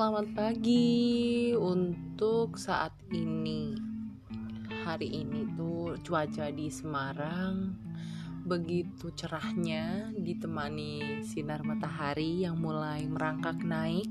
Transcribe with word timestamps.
selamat 0.00 0.32
pagi 0.32 1.52
untuk 1.52 2.56
saat 2.56 2.96
ini. 3.12 3.76
Hari 4.80 5.04
ini 5.04 5.44
tuh 5.52 6.00
cuaca 6.00 6.48
di 6.48 6.72
Semarang 6.72 7.76
begitu 8.48 9.12
cerahnya 9.12 10.08
ditemani 10.16 11.20
sinar 11.20 11.60
matahari 11.68 12.48
yang 12.48 12.56
mulai 12.56 13.04
merangkak 13.04 13.60
naik. 13.60 14.08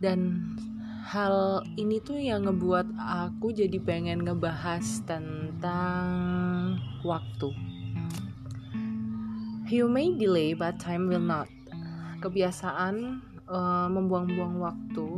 Dan 0.00 0.48
hal 1.12 1.60
ini 1.76 2.00
tuh 2.00 2.16
yang 2.16 2.48
ngebuat 2.48 2.88
aku 2.96 3.52
jadi 3.52 3.76
pengen 3.84 4.24
ngebahas 4.24 5.04
tentang 5.04 6.08
waktu. 7.04 7.52
You 9.68 9.92
may 9.92 10.16
delay 10.16 10.56
but 10.56 10.80
time 10.80 11.12
will 11.12 11.20
not. 11.20 11.52
Kebiasaan 12.24 13.28
uh, 13.52 13.86
membuang-buang 13.92 14.56
waktu 14.64 15.10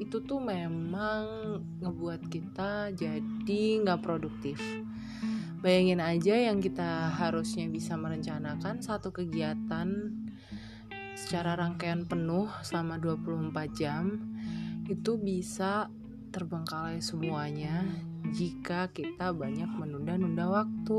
itu 0.00 0.24
tuh 0.24 0.40
memang 0.42 1.60
ngebuat 1.78 2.26
kita 2.32 2.90
jadi 2.96 3.62
nggak 3.84 4.02
produktif. 4.02 4.58
Bayangin 5.62 6.02
aja 6.02 6.34
yang 6.34 6.58
kita 6.58 7.12
harusnya 7.14 7.70
bisa 7.70 7.94
merencanakan 7.94 8.82
satu 8.82 9.14
kegiatan 9.14 10.10
secara 11.14 11.54
rangkaian 11.54 12.02
penuh 12.02 12.50
selama 12.66 12.98
24 12.98 13.78
jam 13.78 14.18
itu 14.90 15.14
bisa 15.22 15.86
terbengkalai 16.34 16.98
semuanya 16.98 17.86
jika 18.34 18.90
kita 18.90 19.30
banyak 19.30 19.70
menunda-nunda 19.70 20.50
waktu. 20.50 20.98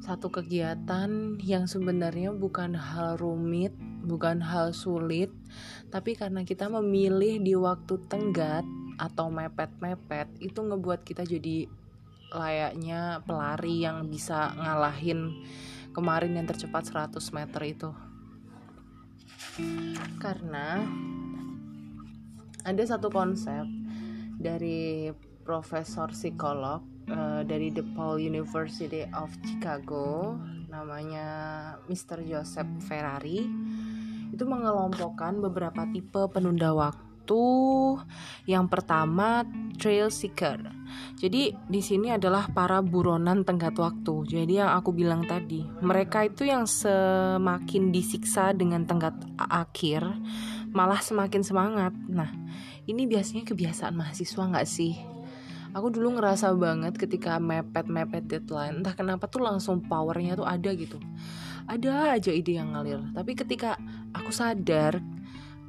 Satu 0.00 0.30
kegiatan 0.30 1.34
yang 1.42 1.66
sebenarnya 1.66 2.30
bukan 2.30 2.78
hal 2.78 3.18
rumit 3.18 3.74
bukan 4.04 4.40
hal 4.40 4.72
sulit, 4.72 5.30
tapi 5.88 6.16
karena 6.16 6.44
kita 6.44 6.68
memilih 6.68 7.40
di 7.40 7.54
waktu 7.56 8.00
tenggat 8.08 8.64
atau 9.00 9.32
mepet-mepet, 9.32 10.28
itu 10.40 10.60
ngebuat 10.60 11.04
kita 11.04 11.24
jadi 11.24 11.68
layaknya 12.30 13.26
pelari 13.26 13.82
yang 13.82 14.06
bisa 14.06 14.54
ngalahin 14.54 15.42
kemarin 15.90 16.38
yang 16.38 16.46
tercepat 16.46 16.86
100 16.86 17.18
meter 17.34 17.62
itu. 17.66 17.90
Karena 20.22 20.86
ada 22.62 22.82
satu 22.86 23.10
konsep 23.10 23.66
dari 24.38 25.10
profesor 25.42 26.14
psikolog 26.14 26.84
uh, 27.10 27.42
dari 27.42 27.74
DePaul 27.74 28.22
University 28.22 29.04
of 29.16 29.32
Chicago 29.42 30.38
namanya 30.70 31.28
Mr. 31.90 32.22
Joseph 32.22 32.70
Ferrari 32.86 33.42
itu 34.40 34.48
mengelompokkan 34.48 35.36
beberapa 35.36 35.84
tipe 35.92 36.24
penunda 36.32 36.72
waktu. 36.72 37.44
Yang 38.48 38.66
pertama, 38.72 39.44
trail 39.76 40.08
seeker. 40.08 40.64
Jadi 41.20 41.52
di 41.68 41.80
sini 41.84 42.08
adalah 42.08 42.48
para 42.48 42.80
buronan 42.80 43.44
tenggat 43.44 43.76
waktu. 43.76 44.24
Jadi 44.24 44.64
yang 44.64 44.72
aku 44.72 44.96
bilang 44.96 45.28
tadi, 45.28 45.60
mereka 45.84 46.24
itu 46.24 46.48
yang 46.48 46.64
semakin 46.64 47.92
disiksa 47.92 48.56
dengan 48.56 48.88
tenggat 48.88 49.12
akhir, 49.36 50.08
malah 50.72 51.04
semakin 51.04 51.44
semangat. 51.44 51.92
Nah, 52.08 52.32
ini 52.88 53.04
biasanya 53.04 53.44
kebiasaan 53.44 53.92
mahasiswa 53.92 54.40
nggak 54.40 54.64
sih? 54.64 54.96
Aku 55.76 55.92
dulu 55.92 56.16
ngerasa 56.16 56.56
banget 56.56 56.96
ketika 56.96 57.36
mepet-mepet 57.36 58.24
deadline, 58.24 58.80
entah 58.80 58.96
kenapa 58.96 59.28
tuh 59.28 59.44
langsung 59.44 59.84
powernya 59.84 60.32
tuh 60.32 60.48
ada 60.48 60.72
gitu 60.72 60.96
ada 61.70 62.18
aja 62.18 62.34
ide 62.34 62.58
yang 62.58 62.74
ngalir. 62.74 62.98
Tapi 63.14 63.38
ketika 63.38 63.78
aku 64.10 64.34
sadar 64.34 64.98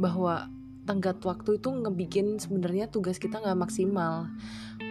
bahwa 0.02 0.50
tenggat 0.90 1.22
waktu 1.22 1.62
itu 1.62 1.70
ngebikin 1.70 2.42
sebenarnya 2.42 2.90
tugas 2.90 3.22
kita 3.22 3.38
nggak 3.38 3.70
maksimal. 3.70 4.26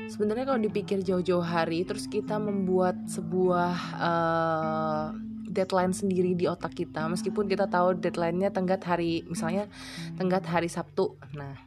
Sebenarnya 0.06 0.46
kalau 0.46 0.60
dipikir 0.62 1.02
jauh-jauh 1.02 1.42
hari 1.42 1.82
terus 1.82 2.06
kita 2.06 2.38
membuat 2.38 2.94
sebuah 3.10 3.74
uh, 3.98 5.06
deadline 5.50 5.90
sendiri 5.90 6.38
di 6.38 6.46
otak 6.46 6.78
kita 6.78 7.10
meskipun 7.10 7.50
kita 7.50 7.66
tahu 7.66 7.98
deadline-nya 7.98 8.54
tenggat 8.54 8.86
hari 8.86 9.26
misalnya 9.26 9.66
tenggat 10.14 10.46
hari 10.46 10.70
Sabtu. 10.70 11.18
Nah 11.34 11.58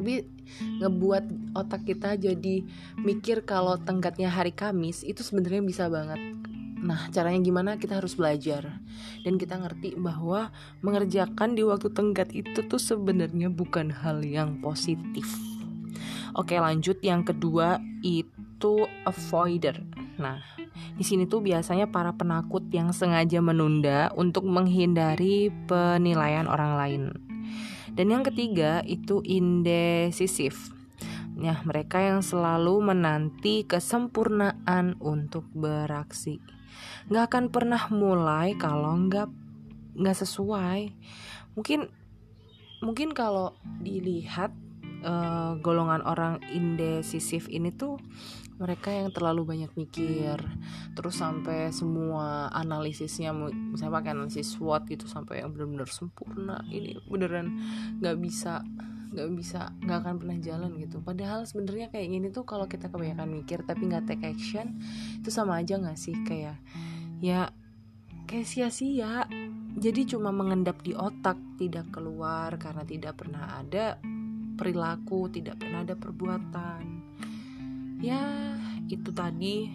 tapi 0.00 0.24
ngebuat 0.80 1.52
otak 1.52 1.84
kita 1.84 2.16
jadi 2.16 2.64
mikir 3.04 3.44
kalau 3.44 3.76
tenggatnya 3.76 4.32
hari 4.32 4.54
Kamis 4.54 5.04
itu 5.04 5.20
sebenarnya 5.20 5.60
bisa 5.60 5.92
banget 5.92 6.20
Nah, 6.80 7.12
caranya 7.12 7.40
gimana? 7.44 7.76
Kita 7.76 8.00
harus 8.00 8.16
belajar 8.16 8.80
dan 9.20 9.36
kita 9.36 9.60
ngerti 9.60 10.00
bahwa 10.00 10.48
mengerjakan 10.80 11.52
di 11.52 11.60
waktu 11.60 11.92
tenggat 11.92 12.32
itu 12.32 12.64
tuh 12.64 12.80
sebenarnya 12.80 13.52
bukan 13.52 13.92
hal 13.92 14.24
yang 14.24 14.64
positif. 14.64 15.28
Oke, 16.32 16.56
lanjut 16.56 16.96
yang 17.04 17.20
kedua 17.20 17.76
itu 18.00 18.88
avoider. 19.04 19.84
Nah, 20.16 20.40
di 20.96 21.04
sini 21.04 21.28
tuh 21.28 21.44
biasanya 21.44 21.92
para 21.92 22.16
penakut 22.16 22.64
yang 22.72 22.96
sengaja 22.96 23.44
menunda 23.44 24.08
untuk 24.16 24.48
menghindari 24.48 25.52
penilaian 25.68 26.48
orang 26.48 26.72
lain. 26.80 27.02
Dan 27.92 28.08
yang 28.08 28.24
ketiga 28.24 28.80
itu 28.88 29.20
indecisif. 29.26 30.72
Nah, 31.36 31.60
mereka 31.68 32.00
yang 32.00 32.24
selalu 32.24 32.80
menanti 32.94 33.68
kesempurnaan 33.68 34.96
untuk 35.02 35.44
beraksi 35.52 36.40
nggak 37.08 37.24
akan 37.30 37.44
pernah 37.52 37.82
mulai 37.92 38.54
kalau 38.56 38.96
nggak 39.06 39.28
nggak 39.96 40.16
sesuai. 40.16 40.80
Mungkin 41.58 41.90
mungkin 42.80 43.12
kalau 43.12 43.52
dilihat 43.84 44.54
uh, 45.04 45.56
golongan 45.60 46.00
orang 46.04 46.40
indecisif 46.52 47.48
ini 47.52 47.72
tuh 47.72 48.00
mereka 48.60 48.92
yang 48.92 49.08
terlalu 49.08 49.56
banyak 49.56 49.72
mikir. 49.72 50.36
Terus 50.92 51.16
sampai 51.16 51.72
semua 51.72 52.52
analisisnya 52.52 53.32
misalnya 53.32 53.96
pakai 53.96 54.12
analisis 54.12 54.52
SWOT 54.56 54.84
gitu 54.92 55.08
sampai 55.08 55.40
yang 55.40 55.56
benar-benar 55.56 55.88
sempurna. 55.88 56.60
Ini 56.68 57.00
beneran 57.08 57.56
nggak 58.04 58.16
bisa 58.20 58.60
nggak 59.10 59.28
bisa 59.34 59.74
nggak 59.82 59.98
akan 60.06 60.14
pernah 60.22 60.38
jalan 60.38 60.70
gitu. 60.78 61.02
Padahal 61.02 61.42
sebenarnya 61.42 61.90
kayak 61.90 62.08
gini 62.08 62.26
tuh 62.30 62.46
kalau 62.46 62.70
kita 62.70 62.86
kebanyakan 62.86 63.28
mikir 63.30 63.66
tapi 63.66 63.90
nggak 63.90 64.06
take 64.06 64.26
action 64.26 64.78
itu 65.18 65.30
sama 65.34 65.58
aja 65.58 65.76
nggak 65.76 65.98
sih? 65.98 66.14
Kayak 66.22 66.62
ya 67.18 67.50
kayak 68.30 68.46
sia-sia. 68.46 69.26
Jadi 69.70 70.02
cuma 70.06 70.34
mengendap 70.34 70.82
di 70.82 70.94
otak 70.94 71.38
tidak 71.58 71.90
keluar 71.94 72.54
karena 72.58 72.82
tidak 72.82 73.18
pernah 73.18 73.58
ada 73.58 73.98
perilaku 74.54 75.26
tidak 75.32 75.58
pernah 75.58 75.82
ada 75.82 75.96
perbuatan. 75.98 76.82
Ya 77.98 78.54
itu 78.86 79.10
tadi 79.10 79.66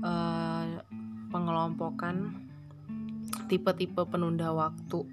uh, 0.00 0.80
pengelompokan 1.28 2.48
tipe-tipe 3.50 4.08
penunda 4.08 4.56
waktu. 4.56 5.04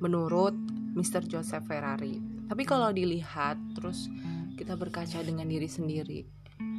Menurut 0.00 0.56
Mr. 0.92 1.24
Joseph 1.24 1.68
Ferrari 1.68 2.31
tapi 2.52 2.68
kalau 2.68 2.92
dilihat 2.92 3.56
terus 3.72 4.12
kita 4.60 4.76
berkaca 4.76 5.24
dengan 5.24 5.48
diri 5.48 5.64
sendiri 5.64 6.20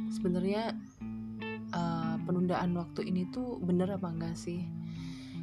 sebenarnya 0.06 0.70
uh, 1.74 2.14
penundaan 2.22 2.78
waktu 2.78 3.10
ini 3.10 3.26
tuh 3.34 3.58
bener 3.58 3.90
apa 3.90 4.06
enggak 4.06 4.38
sih? 4.38 4.62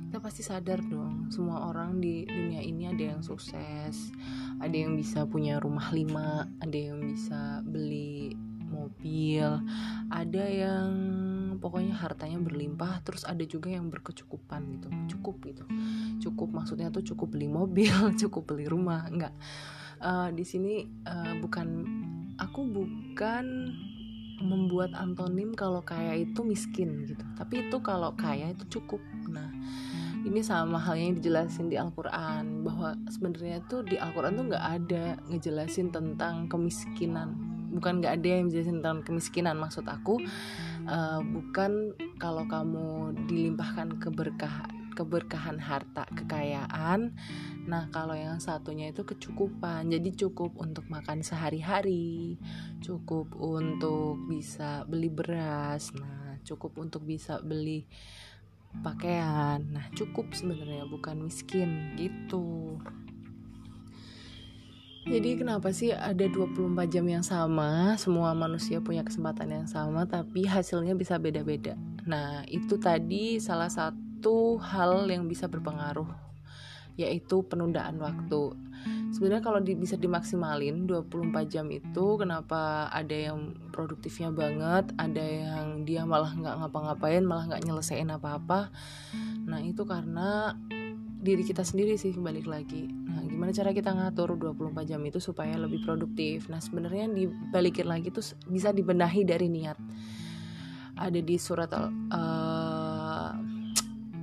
Kita 0.07 0.23
pasti 0.23 0.39
sadar 0.39 0.79
dong 0.87 1.27
semua 1.35 1.67
orang 1.67 1.99
di 1.99 2.23
dunia 2.23 2.63
ini 2.63 2.87
ada 2.87 3.11
yang 3.11 3.19
sukses 3.19 4.15
ada 4.63 4.71
yang 4.71 4.95
bisa 4.95 5.27
punya 5.27 5.59
rumah 5.59 5.91
lima 5.91 6.47
ada 6.63 6.79
yang 6.79 7.03
bisa 7.03 7.59
beli 7.67 8.31
mobil 8.71 9.43
ada 10.07 10.43
yang 10.47 10.91
pokoknya 11.59 11.91
hartanya 11.95 12.39
berlimpah 12.39 13.03
terus 13.03 13.27
ada 13.27 13.43
juga 13.43 13.67
yang 13.67 13.91
berkecukupan 13.91 14.79
gitu. 14.79 14.87
Cukup 15.19 15.35
gitu. 15.43 15.63
Cukup 16.23 16.55
maksudnya 16.55 16.87
tuh 16.87 17.03
cukup 17.03 17.35
beli 17.35 17.51
mobil 17.51 17.91
cukup 18.23 18.55
beli 18.55 18.71
rumah 18.71 19.11
enggak 19.11 19.35
uh, 20.01 20.29
di 20.33 20.43
sini 20.43 20.83
uh, 21.05 21.37
bukan 21.39 21.85
aku 22.41 22.65
bukan 22.65 23.45
membuat 24.41 24.97
antonim 24.97 25.53
kalau 25.53 25.85
kaya 25.85 26.17
itu 26.17 26.41
miskin 26.41 27.05
gitu. 27.05 27.21
Tapi 27.37 27.69
itu 27.69 27.77
kalau 27.85 28.17
kaya 28.17 28.51
itu 28.51 28.65
cukup. 28.81 28.99
Nah 29.29 29.53
ini 30.25 30.41
sama 30.41 30.81
halnya 30.81 31.13
yang 31.13 31.17
dijelasin 31.21 31.69
di 31.69 31.77
Al-Quran 31.77 32.65
bahwa 32.65 32.97
sebenarnya 33.09 33.61
tuh 33.69 33.85
di 33.85 34.01
Al-Quran 34.01 34.37
tuh 34.37 34.45
nggak 34.49 34.65
ada 34.81 35.03
ngejelasin 35.29 35.93
tentang 35.93 36.49
kemiskinan. 36.49 37.37
Bukan 37.71 38.03
nggak 38.03 38.19
ada 38.19 38.27
yang 38.27 38.49
menjelasin 38.49 38.81
tentang 38.81 39.05
kemiskinan 39.05 39.55
maksud 39.61 39.87
aku 39.87 40.19
uh, 40.89 41.21
bukan 41.23 41.95
kalau 42.19 42.43
kamu 42.49 43.15
dilimpahkan 43.29 44.01
keberkahan 44.01 44.80
keberkahan 44.91 45.57
harta 45.57 46.05
kekayaan. 46.11 47.15
Nah 47.65 47.87
kalau 47.89 48.13
yang 48.13 48.37
satunya 48.43 48.91
itu 48.91 49.07
kecukupan. 49.07 49.87
Jadi 49.89 50.13
cukup 50.15 50.55
untuk 50.59 50.85
makan 50.91 51.23
sehari-hari 51.23 52.37
cukup 52.81 53.31
untuk 53.37 54.17
bisa 54.25 54.83
beli 54.89 55.07
beras 55.13 55.93
nah 55.93 56.35
cukup 56.41 56.81
untuk 56.81 57.05
bisa 57.05 57.39
beli 57.39 57.85
pakaian. 58.81 59.61
Nah 59.61 59.85
cukup 59.93 60.33
sebenarnya 60.33 60.89
bukan 60.89 61.23
miskin 61.23 61.95
gitu. 61.95 62.79
Jadi 65.01 65.33
kenapa 65.33 65.73
sih 65.73 65.89
ada 65.89 66.29
24 66.29 66.77
jam 66.85 67.01
yang 67.09 67.25
sama, 67.25 67.97
semua 67.97 68.37
manusia 68.37 68.77
punya 68.85 69.01
kesempatan 69.01 69.49
yang 69.49 69.65
sama 69.65 70.05
tapi 70.05 70.45
hasilnya 70.45 70.93
bisa 70.93 71.17
beda-beda. 71.17 71.73
Nah, 72.05 72.45
itu 72.45 72.77
tadi 72.77 73.41
salah 73.41 73.69
satu 74.21 74.61
hal 74.61 75.09
yang 75.09 75.25
bisa 75.25 75.49
berpengaruh 75.49 76.05
yaitu 76.93 77.41
penundaan 77.41 77.97
waktu. 77.97 78.53
Sebenarnya 79.09 79.41
kalau 79.41 79.57
di, 79.57 79.73
bisa 79.73 79.97
dimaksimalin 79.97 80.85
24 80.85 81.33
jam 81.49 81.65
itu 81.73 82.21
kenapa 82.21 82.85
ada 82.93 83.33
yang 83.33 83.57
produktifnya 83.73 84.29
banget, 84.29 84.93
ada 85.01 85.25
yang 85.25 85.89
dia 85.89 86.05
malah 86.05 86.37
nggak 86.37 86.53
ngapa-ngapain, 86.53 87.25
malah 87.25 87.49
nggak 87.49 87.65
nyelesain 87.65 88.13
apa-apa. 88.13 88.69
Nah, 89.49 89.57
itu 89.65 89.81
karena 89.89 90.53
diri 91.17 91.41
kita 91.41 91.65
sendiri 91.65 91.97
sih 91.97 92.13
balik 92.17 92.49
lagi 92.49 92.89
nah 92.89 93.21
gimana 93.21 93.53
cara 93.53 93.77
kita 93.77 93.93
ngatur 93.93 94.41
24 94.41 94.89
jam 94.89 94.97
itu 95.05 95.21
supaya 95.21 95.53
lebih 95.53 95.85
produktif 95.85 96.49
nah 96.49 96.57
sebenarnya 96.57 97.05
dibalikin 97.13 97.85
lagi 97.85 98.09
tuh 98.09 98.25
bisa 98.49 98.73
dibenahi 98.73 99.21
dari 99.21 99.45
niat 99.45 99.77
ada 100.97 101.19
di 101.21 101.37
surat 101.37 101.69
uh, 101.77 102.80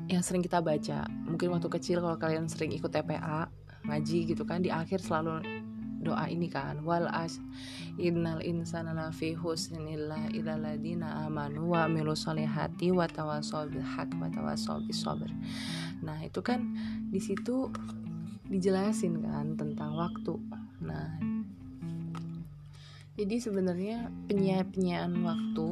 yang 0.09 0.25
sering 0.25 0.41
kita 0.41 0.65
baca. 0.65 1.05
Mungkin 1.29 1.53
waktu 1.53 1.69
kecil 1.69 2.01
kalau 2.01 2.17
kalian 2.17 2.49
sering 2.49 2.73
ikut 2.73 2.89
TPA 2.89 3.53
ngaji 3.85 4.19
gitu 4.35 4.43
kan 4.49 4.65
di 4.65 4.73
akhir 4.73 5.05
selalu 5.05 5.45
doa 5.99 6.31
ini 6.31 6.47
kan 6.47 6.81
wal 6.87 7.11
as 7.11 7.43
innal 7.99 8.39
insana 8.39 8.95
lafi 8.95 9.35
husnillah 9.35 10.31
ila 10.31 10.55
ladina 10.55 11.27
amanu 11.27 11.75
wa 11.75 11.91
amilu 11.91 12.15
solihati 12.15 12.95
wa 12.95 13.11
tawassaw 13.11 13.67
bil 13.67 13.83
haq 13.83 14.11
wa 14.15 14.55
nah 16.03 16.19
itu 16.23 16.39
kan 16.39 16.63
di 17.11 17.19
situ 17.19 17.67
dijelasin 18.49 19.21
kan 19.21 19.61
tentang 19.61 19.93
waktu. 19.99 20.35
Nah 20.81 21.19
jadi 23.19 23.37
sebenarnya 23.43 24.15
penyiap-penyiaan 24.31 25.27
waktu 25.27 25.69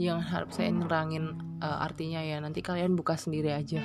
yang 0.00 0.24
harap 0.24 0.50
saya 0.50 0.72
nerangin 0.72 1.43
uh, 1.60 1.78
artinya 1.84 2.22
ya 2.24 2.40
nanti 2.40 2.64
kalian 2.64 2.96
buka 2.96 3.18
sendiri 3.18 3.54
aja. 3.54 3.82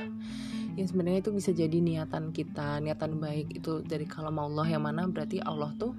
Ya 0.77 0.85
sebenarnya 0.87 1.19
itu 1.19 1.35
bisa 1.35 1.51
jadi 1.51 1.75
niatan 1.81 2.31
kita 2.31 2.79
niatan 2.79 3.19
baik 3.19 3.51
itu 3.51 3.83
dari 3.83 4.07
kalau 4.07 4.31
Allah 4.31 4.63
yang 4.63 4.87
mana 4.87 5.09
berarti 5.11 5.43
Allah 5.43 5.75
tuh 5.75 5.91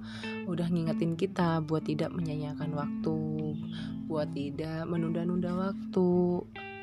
udah 0.49 0.65
ngingetin 0.73 1.13
kita 1.13 1.61
buat 1.61 1.85
tidak 1.85 2.09
menyanyiakan 2.09 2.73
waktu 2.73 3.19
buat 4.11 4.27
tidak 4.35 4.83
menunda-nunda 4.91 5.55
waktu. 5.55 6.11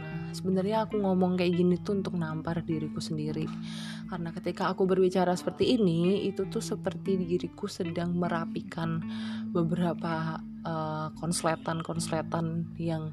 Nah 0.00 0.32
sebenarnya 0.32 0.88
aku 0.88 0.96
ngomong 0.96 1.36
kayak 1.36 1.60
gini 1.60 1.76
tuh 1.76 2.00
untuk 2.00 2.16
nampar 2.16 2.64
diriku 2.64 3.04
sendiri. 3.04 3.44
Karena 4.08 4.32
ketika 4.32 4.72
aku 4.72 4.88
berbicara 4.88 5.36
seperti 5.36 5.76
ini 5.76 6.24
itu 6.24 6.48
tuh 6.48 6.64
seperti 6.64 7.20
diriku 7.20 7.68
sedang 7.68 8.16
merapikan 8.16 9.04
beberapa 9.52 10.40
uh, 10.64 11.12
konsletan-konsletan 11.20 12.72
yang 12.80 13.12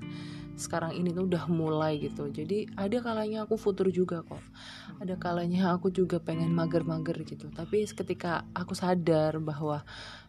sekarang 0.55 0.95
ini 0.95 1.11
tuh 1.11 1.27
udah 1.27 1.45
mulai 1.51 1.99
gitu. 1.99 2.31
Jadi 2.31 2.71
ada 2.79 2.97
kalanya 3.03 3.43
aku 3.43 3.59
futur 3.59 3.91
juga 3.91 4.23
kok. 4.23 4.41
Ada 5.03 5.19
kalanya 5.19 5.75
aku 5.75 5.91
juga 5.91 6.17
pengen 6.23 6.55
mager-mager 6.55 7.15
gitu. 7.27 7.51
Tapi 7.51 7.83
ketika 7.87 8.47
aku 8.55 8.71
sadar 8.75 9.39
bahwa 9.43 9.83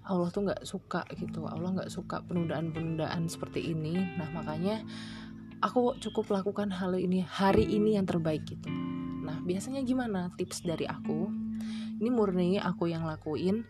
Allah 0.06 0.30
tuh 0.30 0.46
nggak 0.46 0.62
suka 0.62 1.02
gitu 1.18 1.50
Allah 1.50 1.74
nggak 1.74 1.90
suka 1.90 2.22
penundaan-penundaan 2.30 3.26
seperti 3.26 3.74
ini 3.74 3.98
nah 4.14 4.30
makanya 4.30 4.86
aku 5.58 5.98
cukup 5.98 6.30
lakukan 6.30 6.70
hal 6.70 6.94
ini 6.94 7.26
hari 7.26 7.66
ini 7.66 7.98
yang 7.98 8.06
terbaik 8.06 8.46
gitu. 8.46 8.70
Nah 9.26 9.42
biasanya 9.42 9.82
gimana 9.82 10.30
tips 10.38 10.62
dari 10.62 10.86
aku? 10.86 11.32
Ini 11.96 12.08
murni 12.12 12.60
aku 12.60 12.92
yang 12.92 13.08
lakuin 13.08 13.64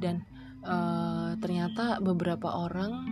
dan 0.00 0.24
uh, 0.64 1.36
ternyata 1.38 2.00
beberapa 2.00 2.48
orang 2.48 3.04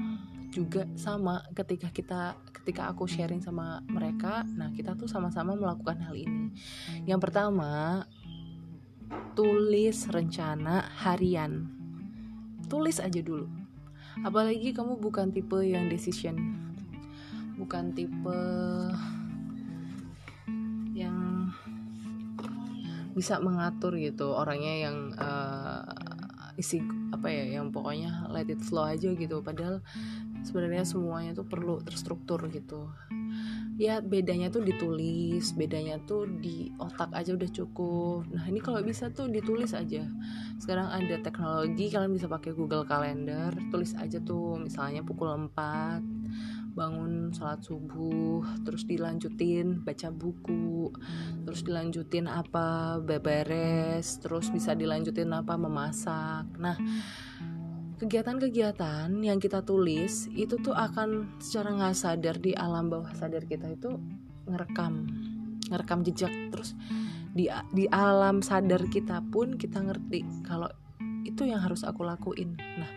juga 0.56 0.88
sama 0.96 1.44
ketika 1.52 1.92
kita 1.92 2.32
ketika 2.56 2.88
aku 2.88 3.04
sharing 3.04 3.44
sama 3.44 3.84
mereka. 3.92 4.48
Nah 4.56 4.72
kita 4.72 4.96
tuh 4.96 5.04
sama-sama 5.04 5.52
melakukan 5.52 6.00
hal 6.00 6.16
ini. 6.16 6.56
Yang 7.04 7.28
pertama 7.28 8.04
tulis 9.36 10.08
rencana 10.08 10.88
harian. 11.04 11.68
Tulis 12.72 12.96
aja 12.96 13.20
dulu. 13.20 13.44
Apalagi 14.24 14.72
kamu 14.72 14.96
bukan 14.96 15.28
tipe 15.28 15.60
yang 15.60 15.92
decision 15.92 16.66
bukan 17.56 17.96
tipe 17.96 18.40
yang 20.92 21.50
bisa 23.16 23.40
mengatur 23.40 23.96
gitu. 23.96 24.36
Orangnya 24.36 24.88
yang 24.88 24.96
uh, 25.16 25.82
isi 26.60 26.84
apa 27.12 27.32
ya 27.32 27.60
yang 27.60 27.72
pokoknya 27.72 28.28
let 28.28 28.48
it 28.52 28.60
flow 28.60 28.84
aja 28.84 29.08
gitu. 29.16 29.40
Padahal 29.40 29.80
sebenarnya 30.46 30.86
semuanya 30.86 31.34
tuh 31.34 31.50
perlu 31.50 31.82
terstruktur 31.82 32.38
gitu. 32.54 32.86
Ya 33.76 34.00
bedanya 34.00 34.48
tuh 34.48 34.64
ditulis 34.64 35.52
bedanya 35.52 36.00
tuh 36.06 36.24
di 36.24 36.72
otak 36.80 37.12
aja 37.12 37.36
udah 37.36 37.50
cukup. 37.50 38.24
Nah 38.32 38.48
ini 38.48 38.62
kalau 38.62 38.80
bisa 38.80 39.10
tuh 39.12 39.28
ditulis 39.28 39.74
aja. 39.76 40.06
Sekarang 40.56 40.88
ada 40.88 41.20
teknologi 41.20 41.92
kalian 41.92 42.14
bisa 42.14 42.30
pakai 42.30 42.56
Google 42.56 42.88
Calendar 42.88 43.52
tulis 43.68 43.92
aja 43.98 44.22
tuh 44.22 44.56
misalnya 44.62 45.04
pukul 45.04 45.28
4 45.28 46.16
bangun 46.76 47.32
sholat 47.32 47.64
subuh 47.64 48.44
terus 48.60 48.84
dilanjutin 48.84 49.80
baca 49.80 50.12
buku 50.12 50.92
terus 51.48 51.64
dilanjutin 51.64 52.28
apa 52.28 53.00
beberes 53.00 54.20
terus 54.20 54.52
bisa 54.52 54.76
dilanjutin 54.76 55.32
apa 55.32 55.56
memasak. 55.56 56.44
Nah 56.60 56.76
kegiatan-kegiatan 57.96 59.08
yang 59.24 59.40
kita 59.40 59.64
tulis 59.64 60.28
itu 60.36 60.56
tuh 60.60 60.76
akan 60.76 61.40
secara 61.40 61.72
nggak 61.72 61.96
sadar 61.96 62.36
di 62.36 62.52
alam 62.52 62.92
bawah 62.92 63.12
sadar 63.16 63.48
kita 63.48 63.72
itu 63.72 63.96
ngerekam 64.44 65.08
ngerekam 65.72 66.00
jejak. 66.04 66.32
Terus 66.52 66.76
di 67.32 67.48
di 67.72 67.84
alam 67.88 68.44
sadar 68.44 68.84
kita 68.88 69.24
pun 69.32 69.56
kita 69.56 69.80
ngerti 69.80 70.44
kalau 70.44 70.68
itu 71.24 71.42
yang 71.48 71.64
harus 71.64 71.82
aku 71.82 72.04
lakuin. 72.04 72.54
Nah 72.56 72.90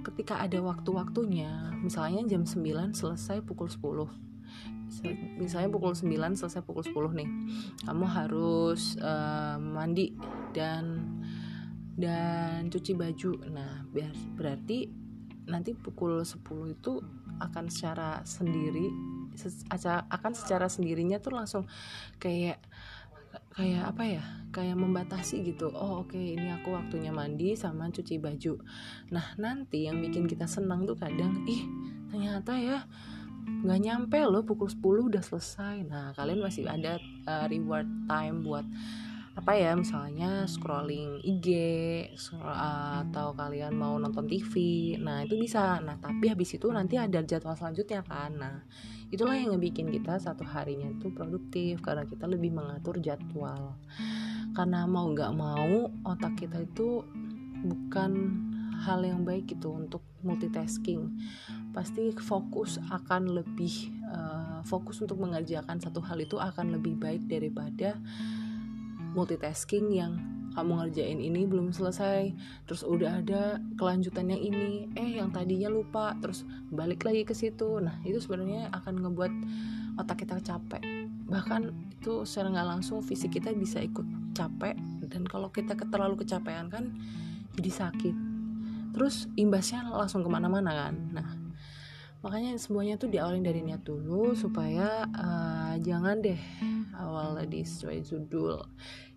ketika 0.00 0.40
ada 0.40 0.58
waktu-waktunya 0.64 1.76
misalnya 1.80 2.24
jam 2.24 2.48
9 2.48 2.96
selesai 2.96 3.44
pukul 3.44 3.68
10 3.68 4.08
misalnya 5.38 5.70
pukul 5.70 5.94
9 5.94 6.34
selesai 6.34 6.60
pukul 6.66 6.82
10 6.82 7.20
nih 7.20 7.28
kamu 7.86 8.06
harus 8.10 8.98
uh, 8.98 9.56
mandi 9.60 10.16
dan 10.50 11.06
dan 11.96 12.68
cuci 12.70 12.92
baju. 12.94 13.32
Nah 13.50 13.86
biar 13.90 14.12
berarti 14.36 14.90
nanti 15.50 15.74
pukul 15.74 16.22
10 16.22 16.42
itu 16.76 17.02
akan 17.40 17.66
secara 17.72 18.20
sendiri 18.22 18.92
akan 20.10 20.32
secara 20.36 20.68
sendirinya 20.68 21.16
tuh 21.22 21.32
langsung 21.32 21.64
kayak 22.20 22.60
kayak 23.54 23.82
apa 23.94 24.02
ya? 24.04 24.24
Kayak 24.50 24.82
membatasi 24.82 25.46
gitu. 25.46 25.70
Oh 25.70 26.02
oke 26.02 26.14
okay, 26.14 26.34
ini 26.34 26.50
aku 26.50 26.74
waktunya 26.74 27.14
mandi 27.14 27.54
sama 27.54 27.88
cuci 27.88 28.18
baju. 28.18 28.58
Nah 29.14 29.26
nanti 29.38 29.86
yang 29.86 30.02
bikin 30.02 30.26
kita 30.26 30.50
senang 30.50 30.84
tuh 30.84 30.98
kadang 30.98 31.46
ih 31.46 31.62
ternyata 32.10 32.58
ya 32.58 32.78
nggak 33.60 33.80
nyampe 33.82 34.18
loh 34.24 34.42
pukul 34.42 34.68
10 34.68 35.08
udah 35.14 35.22
selesai. 35.22 35.86
Nah 35.86 36.12
kalian 36.14 36.42
masih 36.42 36.66
ada 36.66 36.98
uh, 37.26 37.46
reward 37.46 37.86
time 38.10 38.42
buat 38.42 38.66
apa 39.30 39.54
ya 39.54 39.78
misalnya 39.78 40.42
scrolling 40.50 41.22
IG 41.22 41.48
scroll, 42.18 42.50
atau 42.50 43.30
kalian 43.38 43.78
mau 43.78 43.94
nonton 43.94 44.26
TV 44.26 44.54
nah 44.98 45.22
itu 45.22 45.38
bisa. 45.38 45.78
Nah 45.78 45.96
tapi 46.02 46.26
habis 46.26 46.58
itu 46.58 46.66
nanti 46.70 46.98
ada 46.98 47.22
jadwal 47.22 47.54
selanjutnya 47.54 48.02
kan. 48.02 48.34
Nah 48.34 48.56
itulah 49.14 49.38
yang 49.38 49.54
ngebikin 49.54 49.86
kita 49.94 50.18
satu 50.18 50.42
harinya 50.42 50.90
itu 50.90 51.14
produktif 51.14 51.78
karena 51.78 52.02
kita 52.10 52.26
lebih 52.26 52.50
mengatur 52.50 52.98
jadwal. 52.98 53.78
Karena 54.50 54.82
mau 54.90 55.06
nggak 55.06 55.32
mau 55.38 55.86
otak 56.02 56.34
kita 56.34 56.66
itu 56.66 57.06
bukan 57.62 58.12
hal 58.82 59.04
yang 59.04 59.22
baik 59.22 59.46
gitu 59.46 59.70
untuk 59.70 60.02
multitasking. 60.26 61.06
Pasti 61.70 62.10
fokus 62.18 62.82
akan 62.90 63.30
lebih 63.30 63.94
uh, 64.10 64.58
fokus 64.66 64.98
untuk 65.06 65.22
mengerjakan 65.22 65.78
satu 65.78 66.02
hal 66.02 66.18
itu 66.18 66.34
akan 66.34 66.74
lebih 66.74 66.98
baik 66.98 67.30
daripada 67.30 67.94
multitasking 69.12 69.90
yang 69.94 70.18
kamu 70.50 70.82
ngerjain 70.82 71.18
ini 71.22 71.46
belum 71.46 71.70
selesai. 71.70 72.34
Terus 72.66 72.82
udah 72.82 73.22
ada 73.22 73.62
kelanjutan 73.78 74.30
yang 74.34 74.42
ini. 74.42 74.90
Eh 74.98 75.22
yang 75.22 75.30
tadinya 75.30 75.70
lupa 75.70 76.18
terus 76.18 76.42
balik 76.74 77.06
lagi 77.06 77.22
ke 77.22 77.34
situ. 77.34 77.78
Nah 77.78 78.02
itu 78.02 78.18
sebenarnya 78.18 78.70
akan 78.74 79.06
ngebuat 79.06 79.32
otak 80.02 80.26
kita 80.26 80.42
capek. 80.42 80.82
Bahkan 81.30 81.70
itu 82.00 82.26
secara 82.26 82.50
nggak 82.50 82.68
langsung 82.76 82.98
fisik 83.00 83.38
kita 83.38 83.54
bisa 83.54 83.78
ikut 83.78 84.04
capek. 84.34 84.74
Dan 85.06 85.26
kalau 85.26 85.50
kita 85.54 85.78
terlalu 85.78 86.26
kecapean 86.26 86.66
kan 86.66 86.90
jadi 87.54 87.70
sakit. 87.86 88.14
Terus 88.90 89.30
imbasnya 89.38 89.86
langsung 89.86 90.26
ke 90.26 90.30
mana-mana 90.30 90.74
kan. 90.74 90.94
Nah 91.14 91.28
makanya 92.20 92.52
semuanya 92.60 93.00
tuh 93.00 93.08
diawalin 93.08 93.40
dari 93.40 93.64
niat 93.64 93.80
dulu 93.80 94.36
supaya 94.36 95.08
uh, 95.08 95.72
jangan 95.80 96.20
deh 96.20 96.36
awal 97.00 97.40
di 97.48 97.64
sesuai 97.64 98.04
judul. 98.04 98.60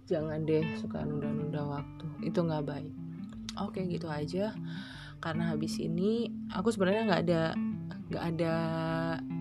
Jangan 0.08 0.44
deh 0.48 0.64
suka 0.80 1.04
nunda-nunda 1.04 1.64
waktu. 1.68 2.06
Itu 2.24 2.44
nggak 2.44 2.64
baik. 2.64 2.94
Oke 3.60 3.84
gitu 3.88 4.08
aja. 4.08 4.56
Karena 5.20 5.56
habis 5.56 5.80
ini 5.80 6.28
aku 6.52 6.72
sebenarnya 6.72 7.04
nggak 7.08 7.24
ada 7.28 7.42
nggak 8.04 8.26
ada 8.36 8.56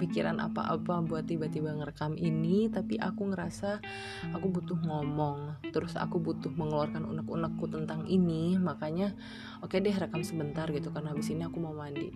pikiran 0.01 0.39
apa-apa 0.39 1.03
buat 1.05 1.29
tiba-tiba 1.29 1.75
ngerekam 1.77 2.17
ini 2.17 2.73
tapi 2.73 2.97
aku 2.97 3.35
ngerasa 3.35 3.83
aku 4.31 4.47
butuh 4.51 4.79
ngomong. 4.79 5.67
Terus 5.75 5.99
aku 5.99 6.23
butuh 6.23 6.51
mengeluarkan 6.55 7.03
unek-unekku 7.07 7.67
tentang 7.67 8.07
ini. 8.07 8.55
Makanya 8.59 9.15
oke 9.63 9.75
okay 9.75 9.83
deh 9.83 9.95
rekam 9.95 10.23
sebentar 10.23 10.71
gitu. 10.71 10.95
Karena 10.95 11.11
habis 11.11 11.31
ini 11.35 11.43
aku 11.43 11.59
mau 11.59 11.75
mandi. 11.75 12.11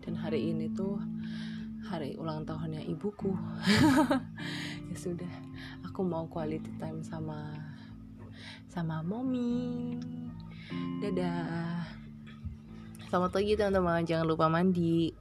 Dan 0.00 0.16
hari 0.16 0.54
ini 0.54 0.70
tuh 0.72 1.02
hari 1.86 2.18
ulang 2.18 2.42
tahunnya 2.42 2.82
ibuku 2.82 3.30
ya 4.86 4.96
sudah 4.96 5.34
aku 5.82 6.06
mau 6.06 6.30
quality 6.30 6.70
time 6.78 7.02
sama 7.02 7.50
sama 8.70 9.00
mommy 9.00 9.96
dadah. 11.00 11.96
Selamat 13.06 13.38
pagi 13.38 13.54
teman-teman. 13.54 14.02
Jangan 14.02 14.26
lupa 14.26 14.50
mandi. 14.50 15.14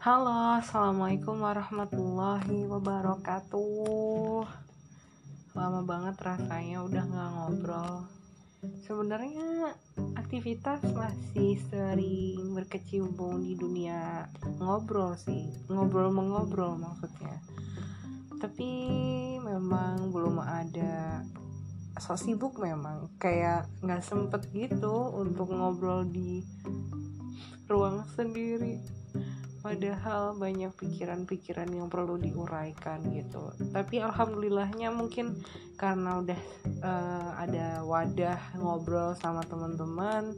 Halo, 0.00 0.58
assalamualaikum 0.58 1.44
warahmatullahi 1.44 2.66
wabarakatuh. 2.66 4.69
Lama 5.50 5.82
banget 5.82 6.14
rasanya 6.22 6.86
udah 6.86 7.02
nggak 7.10 7.30
ngobrol. 7.34 7.94
Sebenarnya 8.86 9.74
aktivitas 10.14 10.78
masih 10.94 11.58
sering 11.66 12.54
berkecimpung 12.54 13.42
di 13.42 13.58
dunia 13.58 14.30
ngobrol 14.62 15.18
sih, 15.18 15.50
ngobrol 15.66 16.14
mengobrol 16.14 16.78
maksudnya. 16.78 17.42
Tapi 18.38 18.70
memang 19.42 20.14
belum 20.14 20.38
ada 20.38 21.26
so 21.98 22.14
sibuk 22.14 22.56
memang 22.62 23.10
kayak 23.18 23.66
nggak 23.82 24.06
sempet 24.06 24.46
gitu 24.54 25.10
untuk 25.18 25.50
ngobrol 25.50 26.06
di 26.06 26.46
ruang 27.66 28.06
sendiri 28.14 28.78
padahal 29.60 30.36
banyak 30.36 30.72
pikiran-pikiran 30.76 31.68
yang 31.68 31.92
perlu 31.92 32.16
diuraikan 32.16 33.04
gitu. 33.12 33.52
Tapi 33.72 34.00
alhamdulillahnya 34.00 34.88
mungkin 34.92 35.36
karena 35.76 36.20
udah 36.20 36.40
uh, 36.80 37.30
ada 37.36 37.84
wadah 37.84 38.40
ngobrol 38.56 39.12
sama 39.20 39.44
teman-teman 39.44 40.32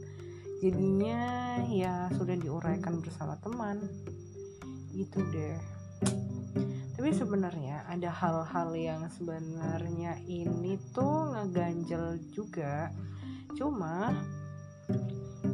jadinya 0.63 1.59
ya 1.67 2.07
sudah 2.15 2.35
diuraikan 2.35 2.99
bersama 2.99 3.39
teman. 3.39 3.83
Gitu 4.91 5.19
deh. 5.31 5.59
Tapi 6.93 7.09
sebenarnya 7.11 7.83
ada 7.89 8.07
hal-hal 8.07 8.69
yang 8.77 9.01
sebenarnya 9.11 10.19
ini 10.23 10.79
tuh 10.95 11.35
ngeganjel 11.35 12.19
juga. 12.31 12.87
Cuma 13.59 14.13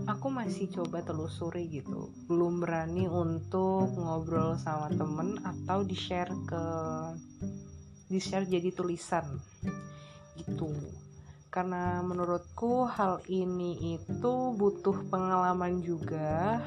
aku 0.09 0.33
masih 0.33 0.65
coba 0.73 1.05
telusuri 1.05 1.69
gitu. 1.69 2.09
Belum 2.25 2.57
berani 2.57 3.05
untuk 3.05 3.93
ngobrol 3.93 4.57
sama 4.57 4.89
temen 4.89 5.37
atau 5.45 5.85
di 5.85 5.93
share 5.93 6.33
ke 6.49 6.65
di 8.09 8.17
share 8.17 8.49
jadi 8.49 8.73
tulisan. 8.73 9.37
Gitu. 10.33 10.73
Karena 11.53 12.01
menurutku 12.01 12.89
hal 12.89 13.21
ini 13.29 13.97
itu 14.01 14.33
butuh 14.57 14.97
pengalaman 15.13 15.81
juga 15.85 16.61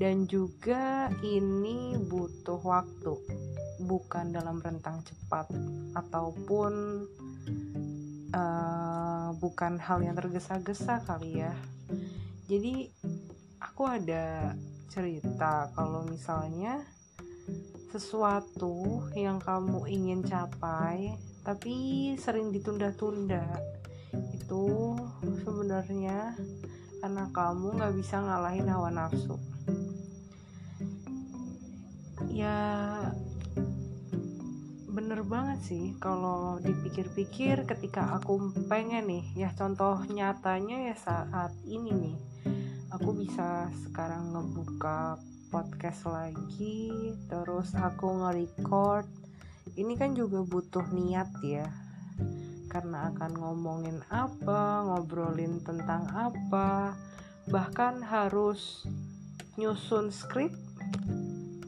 dan 0.00 0.24
juga 0.24 1.12
ini 1.20 2.00
butuh 2.00 2.60
waktu. 2.64 3.12
Bukan 3.84 4.32
dalam 4.32 4.64
rentang 4.64 5.04
cepat 5.04 5.52
ataupun 5.92 6.72
uh, 8.32 9.28
bukan 9.36 9.76
hal 9.76 10.00
yang 10.00 10.16
tergesa-gesa 10.16 11.04
kali 11.04 11.44
ya 11.44 11.52
jadi 12.44 12.92
aku 13.60 13.82
ada 13.88 14.52
cerita 14.92 15.72
kalau 15.72 16.04
misalnya 16.04 16.84
sesuatu 17.88 19.06
yang 19.16 19.40
kamu 19.40 19.86
ingin 19.88 20.20
capai 20.26 21.16
tapi 21.44 22.12
sering 22.20 22.52
ditunda-tunda 22.52 23.44
itu 24.32 24.96
sebenarnya 25.44 26.34
karena 27.04 27.24
kamu 27.36 27.76
nggak 27.76 27.94
bisa 28.00 28.16
ngalahin 28.16 28.64
hawa 28.70 28.88
nafsu. 28.88 29.36
Ya 32.32 32.56
bener 34.88 35.20
banget 35.26 35.60
sih 35.68 35.92
kalau 36.00 36.62
dipikir-pikir 36.64 37.68
ketika 37.68 38.16
aku 38.16 38.54
pengen 38.70 39.10
nih 39.10 39.24
ya 39.36 39.50
contoh 39.52 40.00
nyatanya 40.06 40.88
ya 40.88 40.96
saat 40.96 41.52
ini 41.66 41.92
nih 41.92 42.16
aku 42.94 43.10
bisa 43.10 43.66
sekarang 43.82 44.30
ngebuka 44.30 45.18
podcast 45.50 46.06
lagi 46.06 47.10
terus 47.26 47.74
aku 47.74 48.22
nge-record. 48.22 49.10
Ini 49.74 49.98
kan 49.98 50.14
juga 50.14 50.46
butuh 50.46 50.86
niat 50.94 51.26
ya 51.42 51.66
karena 52.70 53.10
akan 53.14 53.32
ngomongin 53.38 53.98
apa 54.10 54.82
ngobrolin 54.82 55.62
tentang 55.62 56.10
apa 56.10 56.98
bahkan 57.46 58.02
harus 58.02 58.82
nyusun 59.54 60.10
skrip 60.10 60.50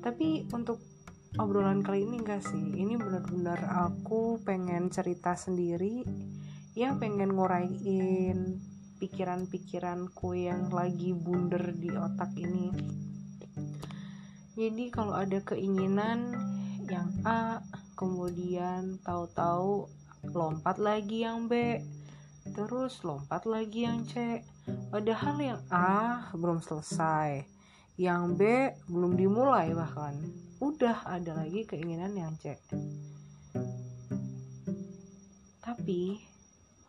tapi 0.03 0.51
untuk 0.51 0.83
obrolan 1.39 1.87
kali 1.87 2.03
ini 2.03 2.19
enggak 2.27 2.43
sih 2.43 2.75
ini 2.75 2.99
benar-benar 2.99 3.87
aku 3.87 4.43
pengen 4.43 4.91
cerita 4.91 5.39
sendiri 5.39 6.03
ya 6.75 6.91
pengen 6.99 7.39
nguraiin 7.39 8.59
pikiran-pikiranku 8.97 10.35
yang 10.37 10.73
lagi 10.73 11.13
bunder 11.13 11.73
di 11.77 11.93
otak 11.93 12.33
ini. 12.37 12.73
Jadi 14.57 14.89
kalau 14.89 15.13
ada 15.13 15.37
keinginan 15.45 16.33
yang 16.89 17.13
A 17.29 17.61
kemudian 17.93 18.97
tahu-tahu 19.05 19.89
lompat 20.33 20.81
lagi 20.81 21.29
yang 21.29 21.45
B 21.45 21.81
terus 22.57 23.05
lompat 23.05 23.45
lagi 23.45 23.85
yang 23.85 24.09
C. 24.09 24.41
Padahal 24.91 25.37
yang 25.39 25.61
A 25.69 26.31
belum 26.33 26.65
selesai 26.65 27.57
yang 27.97 28.37
B 28.37 28.73
belum 28.93 29.17
dimulai 29.17 29.73
bahkan. 29.73 30.13
Udah 30.61 31.05
ada 31.09 31.37
lagi 31.37 31.65
keinginan 31.65 32.13
yang 32.13 32.33
C. 32.37 32.57
Tapi 35.65 36.21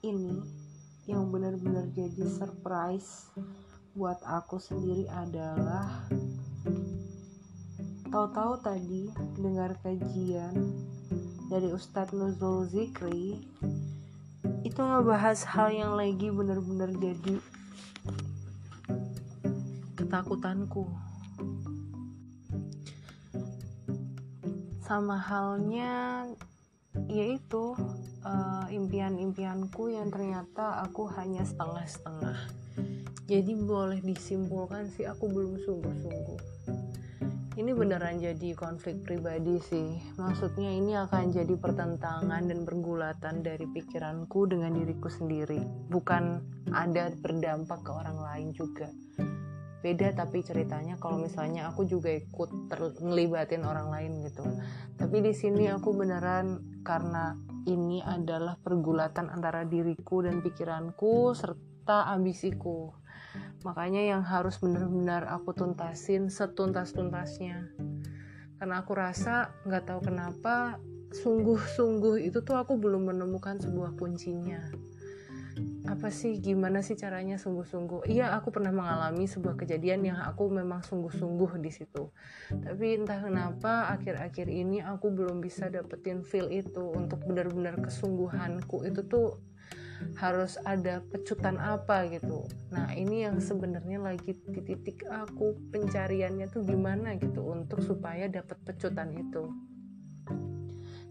ini 0.03 0.66
yang 1.07 1.31
benar-benar 1.31 1.87
jadi 1.95 2.27
surprise 2.27 3.31
buat 3.95 4.19
aku 4.27 4.59
sendiri 4.59 5.07
adalah 5.07 6.03
tahu-tahu 8.11 8.59
tadi 8.59 9.07
dengar 9.39 9.79
kajian 9.79 10.51
dari 11.47 11.71
Ustadz 11.71 12.11
Nuzul 12.11 12.67
Zikri 12.67 13.39
itu 14.67 14.81
ngebahas 14.83 15.47
hal 15.47 15.71
yang 15.71 15.95
lagi 15.95 16.27
benar-benar 16.27 16.91
jadi 16.99 17.39
ketakutanku. 19.95 20.91
Sama 24.83 25.15
halnya 25.15 26.27
yaitu 27.07 27.75
uh, 28.27 28.65
impian-impianku 28.67 29.95
yang 29.95 30.11
ternyata 30.11 30.83
aku 30.83 31.07
hanya 31.15 31.47
setengah-setengah. 31.47 32.37
Jadi 33.27 33.53
boleh 33.59 33.99
disimpulkan 34.03 34.87
sih 34.95 35.07
aku 35.07 35.27
belum 35.27 35.59
sungguh-sungguh. 35.63 36.39
Ini 37.57 37.73
beneran 37.73 38.21
jadi 38.21 38.53
konflik 38.53 39.01
pribadi 39.01 39.57
sih. 39.57 39.97
Maksudnya 40.21 40.69
ini 40.77 40.93
akan 40.93 41.33
jadi 41.33 41.57
pertentangan 41.57 42.45
dan 42.45 42.61
pergulatan 42.63 43.41
dari 43.41 43.65
pikiranku 43.65 44.45
dengan 44.45 44.77
diriku 44.77 45.09
sendiri. 45.09 45.57
Bukan 45.89 46.23
ada 46.69 47.09
berdampak 47.17 47.81
ke 47.81 47.91
orang 47.91 48.21
lain 48.21 48.49
juga 48.53 48.87
beda 49.77 50.09
tapi 50.17 50.41
ceritanya 50.41 50.97
kalau 50.97 51.21
misalnya 51.21 51.69
aku 51.69 51.85
juga 51.85 52.09
ikut 52.09 52.49
ngelibatin 53.01 53.61
orang 53.61 53.93
lain 53.93 54.25
gitu. 54.25 54.43
Tapi 54.97 55.21
di 55.21 55.33
sini 55.37 55.69
aku 55.69 55.93
beneran 55.93 56.81
karena 56.81 57.37
ini 57.69 58.01
adalah 58.01 58.57
pergulatan 58.57 59.29
antara 59.29 59.67
diriku 59.67 60.25
dan 60.25 60.41
pikiranku 60.41 61.35
serta 61.37 62.09
ambisiku. 62.09 62.89
Makanya 63.61 64.01
yang 64.01 64.23
harus 64.25 64.57
benar-benar 64.57 65.29
aku 65.29 65.53
tuntasin 65.53 66.33
setuntas-tuntasnya. 66.33 67.69
Karena 68.57 68.81
aku 68.81 68.91
rasa 68.97 69.53
nggak 69.67 69.83
tahu 69.85 69.99
kenapa 70.09 70.81
sungguh-sungguh 71.13 72.25
itu 72.25 72.43
tuh 72.43 72.57
aku 72.57 72.75
belum 72.75 73.13
menemukan 73.13 73.61
sebuah 73.61 73.95
kuncinya 73.95 74.59
apa 75.87 76.11
sih 76.11 76.35
gimana 76.43 76.83
sih 76.83 76.99
caranya 76.99 77.39
sungguh-sungguh? 77.39 78.11
Iya 78.11 78.35
aku 78.35 78.51
pernah 78.51 78.75
mengalami 78.75 79.23
sebuah 79.23 79.55
kejadian 79.55 80.03
yang 80.03 80.19
aku 80.19 80.51
memang 80.51 80.83
sungguh-sungguh 80.83 81.57
di 81.63 81.71
situ. 81.71 82.11
Tapi 82.51 82.99
entah 82.99 83.23
kenapa 83.23 83.87
akhir-akhir 83.95 84.51
ini 84.51 84.83
aku 84.83 85.15
belum 85.15 85.39
bisa 85.39 85.71
dapetin 85.71 86.27
feel 86.27 86.51
itu. 86.51 86.83
Untuk 86.91 87.23
benar-benar 87.23 87.79
kesungguhanku 87.79 88.83
itu 88.83 89.01
tuh 89.07 89.39
harus 90.19 90.59
ada 90.61 91.01
pecutan 91.07 91.57
apa 91.57 92.05
gitu. 92.11 92.45
Nah 92.69 92.93
ini 92.93 93.25
yang 93.25 93.41
sebenarnya 93.41 93.97
lagi 93.97 94.35
di 94.35 94.61
titik 94.61 95.07
aku 95.09 95.57
pencariannya 95.73 96.51
tuh 96.51 96.67
gimana 96.67 97.17
gitu 97.17 97.41
untuk 97.47 97.81
supaya 97.81 98.29
dapat 98.29 98.59
pecutan 98.61 99.15
itu 99.15 99.49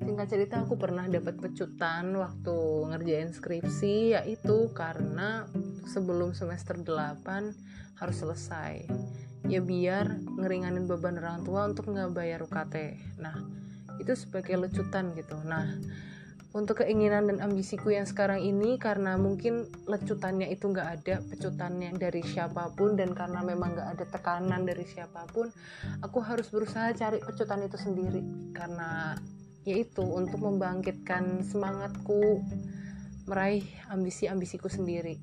singkat 0.03 0.29
cerita 0.29 0.63
aku 0.63 0.77
pernah 0.77 1.09
dapat 1.09 1.41
pecutan 1.41 2.13
waktu 2.17 2.57
ngerjain 2.93 3.33
skripsi 3.33 4.17
yaitu 4.17 4.71
karena 4.77 5.49
sebelum 5.89 6.37
semester 6.37 6.77
8 6.79 8.01
harus 8.01 8.17
selesai. 8.17 8.85
Ya 9.47 9.63
biar 9.63 10.11
ngeringanin 10.37 10.91
beban 10.91 11.23
orang 11.23 11.47
tua 11.47 11.71
untuk 11.71 11.95
nggak 11.95 12.13
bayar 12.13 12.43
UKT 12.43 12.99
nah 13.23 13.39
itu 13.97 14.13
sebagai 14.13 14.59
lecutan 14.61 15.15
gitu. 15.17 15.39
Nah 15.47 15.65
untuk 16.57 16.81
keinginan 16.81 17.29
dan 17.29 17.45
ambisiku 17.45 17.93
yang 17.93 18.09
sekarang 18.09 18.41
ini 18.41 18.81
karena 18.81 19.21
mungkin 19.21 19.69
lecutannya 19.85 20.49
itu 20.49 20.73
nggak 20.73 20.89
ada 20.89 21.21
pecutannya 21.29 21.93
dari 22.01 22.25
siapa 22.25 22.73
pun 22.73 22.97
dan 22.97 23.13
karena 23.13 23.45
memang 23.45 23.77
nggak 23.77 23.89
ada 23.93 24.05
tekanan 24.09 24.65
dari 24.65 24.89
siapa 24.89 25.29
pun 25.29 25.53
aku 26.01 26.19
harus 26.25 26.49
berusaha 26.49 26.97
cari 26.97 27.21
pecutan 27.21 27.61
itu 27.61 27.77
sendiri. 27.77 28.25
Karena 28.57 29.13
yaitu 29.67 30.07
untuk 30.07 30.47
membangkitkan 30.47 31.43
semangatku 31.43 32.47
meraih 33.27 33.67
ambisi-ambisiku 33.91 34.71
sendiri. 34.71 35.19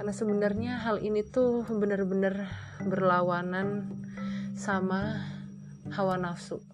Karena 0.00 0.12
sebenarnya 0.16 0.72
hal 0.80 1.04
ini 1.04 1.20
tuh 1.22 1.68
benar-benar 1.68 2.48
berlawanan 2.80 3.84
sama 4.56 5.20
hawa 5.92 6.16
nafsu 6.16 6.64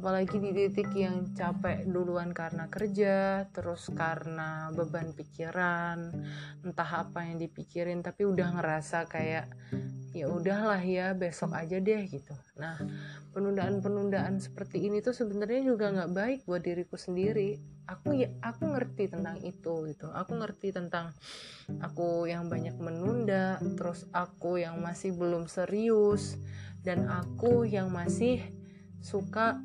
apalagi 0.00 0.40
di 0.40 0.56
titik 0.56 0.96
yang 0.96 1.36
capek 1.36 1.84
duluan 1.84 2.32
karena 2.32 2.72
kerja 2.72 3.44
terus 3.52 3.92
karena 3.92 4.72
beban 4.72 5.12
pikiran 5.12 6.08
entah 6.64 7.04
apa 7.04 7.28
yang 7.28 7.36
dipikirin 7.36 8.00
tapi 8.00 8.24
udah 8.24 8.48
ngerasa 8.56 9.04
kayak 9.12 9.52
ya 10.16 10.24
udahlah 10.26 10.80
ya 10.80 11.12
besok 11.12 11.52
aja 11.52 11.76
deh 11.76 12.02
gitu. 12.08 12.32
Nah 12.56 12.80
penundaan-penundaan 13.36 14.40
seperti 14.40 14.88
ini 14.88 15.04
tuh 15.04 15.12
sebenarnya 15.12 15.68
juga 15.68 15.92
nggak 15.92 16.12
baik 16.16 16.40
buat 16.48 16.64
diriku 16.64 16.96
sendiri. 16.96 17.60
Aku 17.84 18.16
ya 18.16 18.32
aku 18.40 18.72
ngerti 18.72 19.04
tentang 19.12 19.36
itu 19.44 19.84
gitu. 19.84 20.08
Aku 20.16 20.32
ngerti 20.40 20.72
tentang 20.72 21.12
aku 21.84 22.24
yang 22.24 22.48
banyak 22.48 22.74
menunda 22.80 23.60
terus 23.76 24.08
aku 24.16 24.56
yang 24.64 24.80
masih 24.80 25.12
belum 25.12 25.44
serius 25.44 26.40
dan 26.80 27.04
aku 27.04 27.68
yang 27.68 27.92
masih 27.92 28.40
suka 29.04 29.60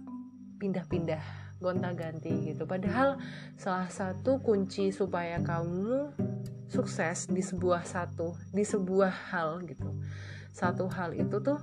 pindah-pindah 0.58 1.46
gonta-ganti 1.60 2.52
gitu. 2.52 2.68
Padahal 2.68 3.20
salah 3.56 3.88
satu 3.88 4.44
kunci 4.44 4.92
supaya 4.92 5.40
kamu 5.40 6.12
sukses 6.68 7.30
di 7.30 7.40
sebuah 7.40 7.86
satu 7.88 8.36
di 8.52 8.66
sebuah 8.66 9.32
hal 9.32 9.64
gitu. 9.64 9.96
Satu 10.52 10.88
hal 10.92 11.16
itu 11.16 11.40
tuh 11.40 11.60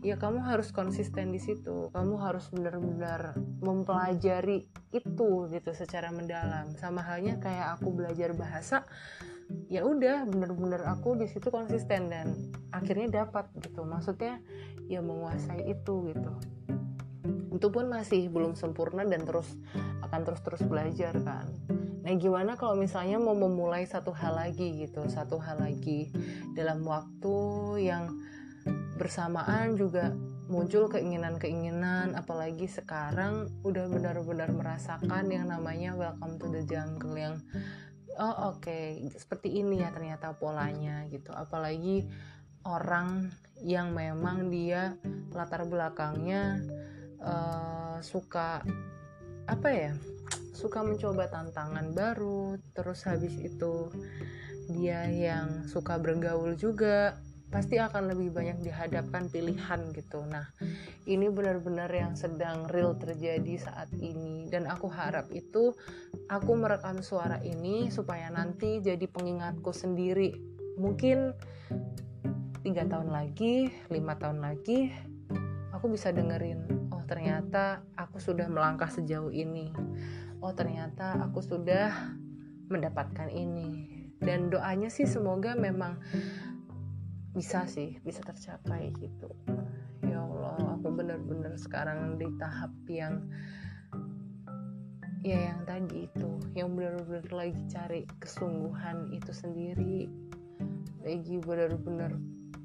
ya 0.00 0.16
kamu 0.16 0.44
harus 0.44 0.72
konsisten 0.72 1.34
di 1.34 1.40
situ. 1.40 1.92
Kamu 1.92 2.16
harus 2.20 2.48
benar-benar 2.48 3.36
mempelajari 3.60 4.68
itu 4.94 5.30
gitu 5.52 5.70
secara 5.76 6.08
mendalam. 6.08 6.72
Sama 6.80 7.04
halnya 7.04 7.36
kayak 7.40 7.80
aku 7.80 7.92
belajar 7.92 8.32
bahasa 8.32 8.88
ya 9.72 9.80
udah 9.80 10.28
bener-bener 10.28 10.84
aku 10.84 11.16
di 11.16 11.24
situ 11.24 11.48
konsisten 11.48 12.12
dan 12.12 12.32
akhirnya 12.72 13.24
dapat 13.24 13.48
gitu. 13.60 13.84
Maksudnya 13.84 14.40
ya 14.88 15.04
menguasai 15.04 15.68
itu 15.68 16.12
gitu 16.12 16.32
itu 17.58 17.74
pun 17.74 17.90
masih 17.90 18.30
belum 18.30 18.54
sempurna 18.54 19.02
dan 19.02 19.26
terus 19.26 19.50
akan 20.06 20.22
terus-terus 20.22 20.62
belajar 20.62 21.10
kan. 21.26 21.50
Nah, 22.06 22.14
gimana 22.14 22.54
kalau 22.54 22.78
misalnya 22.78 23.18
mau 23.18 23.34
memulai 23.34 23.82
satu 23.82 24.14
hal 24.14 24.38
lagi 24.38 24.86
gitu, 24.86 25.10
satu 25.10 25.42
hal 25.42 25.58
lagi 25.58 26.08
dalam 26.54 26.86
waktu 26.86 27.36
yang 27.82 28.14
bersamaan 28.94 29.74
juga 29.74 30.14
muncul 30.48 30.88
keinginan-keinginan, 30.88 32.16
apalagi 32.16 32.64
sekarang 32.70 33.52
udah 33.66 33.90
benar-benar 33.90 34.48
merasakan 34.54 35.28
yang 35.28 35.50
namanya 35.52 35.92
welcome 35.98 36.40
to 36.40 36.48
the 36.48 36.64
jungle 36.64 37.12
yang 37.12 37.42
oh 38.16 38.56
oke 38.56 38.64
okay, 38.64 39.04
seperti 39.12 39.60
ini 39.60 39.84
ya 39.84 39.92
ternyata 39.92 40.32
polanya 40.38 41.04
gitu, 41.12 41.34
apalagi 41.36 42.08
orang 42.64 43.28
yang 43.60 43.92
memang 43.92 44.48
dia 44.48 44.96
latar 45.36 45.68
belakangnya 45.68 46.62
uh, 47.22 47.98
suka 48.00 48.62
apa 49.48 49.68
ya 49.72 49.92
suka 50.52 50.82
mencoba 50.82 51.30
tantangan 51.30 51.94
baru 51.94 52.58
terus 52.74 53.06
habis 53.06 53.32
itu 53.38 53.88
dia 54.68 55.08
yang 55.08 55.64
suka 55.64 55.96
bergaul 55.96 56.52
juga 56.58 57.16
pasti 57.48 57.80
akan 57.80 58.12
lebih 58.12 58.28
banyak 58.28 58.60
dihadapkan 58.60 59.32
pilihan 59.32 59.80
gitu. 59.96 60.20
Nah, 60.28 60.52
ini 61.08 61.32
benar-benar 61.32 61.88
yang 61.88 62.12
sedang 62.12 62.68
real 62.68 62.92
terjadi 63.00 63.56
saat 63.56 63.88
ini 63.96 64.44
dan 64.52 64.68
aku 64.68 64.92
harap 64.92 65.32
itu 65.32 65.72
aku 66.28 66.52
merekam 66.52 67.00
suara 67.00 67.40
ini 67.40 67.88
supaya 67.88 68.28
nanti 68.28 68.84
jadi 68.84 69.08
pengingatku 69.08 69.72
sendiri. 69.72 70.36
Mungkin 70.76 71.32
tiga 72.60 72.84
tahun 72.84 73.08
lagi, 73.08 73.72
lima 73.88 74.20
tahun 74.20 74.44
lagi, 74.44 74.92
aku 75.72 75.88
bisa 75.88 76.12
dengerin. 76.12 76.77
Ternyata 77.08 77.80
aku 77.96 78.20
sudah 78.20 78.46
melangkah 78.52 78.92
sejauh 78.92 79.32
ini. 79.32 79.72
Oh 80.44 80.52
ternyata 80.52 81.16
aku 81.18 81.40
sudah 81.40 81.90
mendapatkan 82.68 83.32
ini. 83.32 83.88
Dan 84.20 84.52
doanya 84.52 84.92
sih 84.92 85.08
semoga 85.08 85.56
memang 85.56 85.96
bisa 87.32 87.64
sih 87.64 87.96
bisa 88.04 88.20
tercapai 88.20 88.92
gitu. 89.00 89.32
Ya 90.04 90.20
Allah 90.20 90.76
aku 90.76 90.92
bener-bener 90.92 91.56
sekarang 91.56 92.20
di 92.20 92.28
tahap 92.36 92.74
yang 92.90 93.24
ya 95.22 95.50
yang 95.54 95.60
tadi 95.66 96.06
itu 96.06 96.30
yang 96.54 96.74
bener-bener 96.74 97.26
lagi 97.30 97.62
cari 97.72 98.04
kesungguhan 98.20 99.14
itu 99.16 99.32
sendiri. 99.32 100.10
Lagi 101.00 101.40
bener-bener 101.40 102.20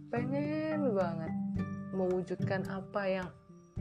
pengen 0.10 0.94
banget 0.98 1.34
mewujudkan 1.94 2.66
apa 2.70 3.02
yang 3.06 3.30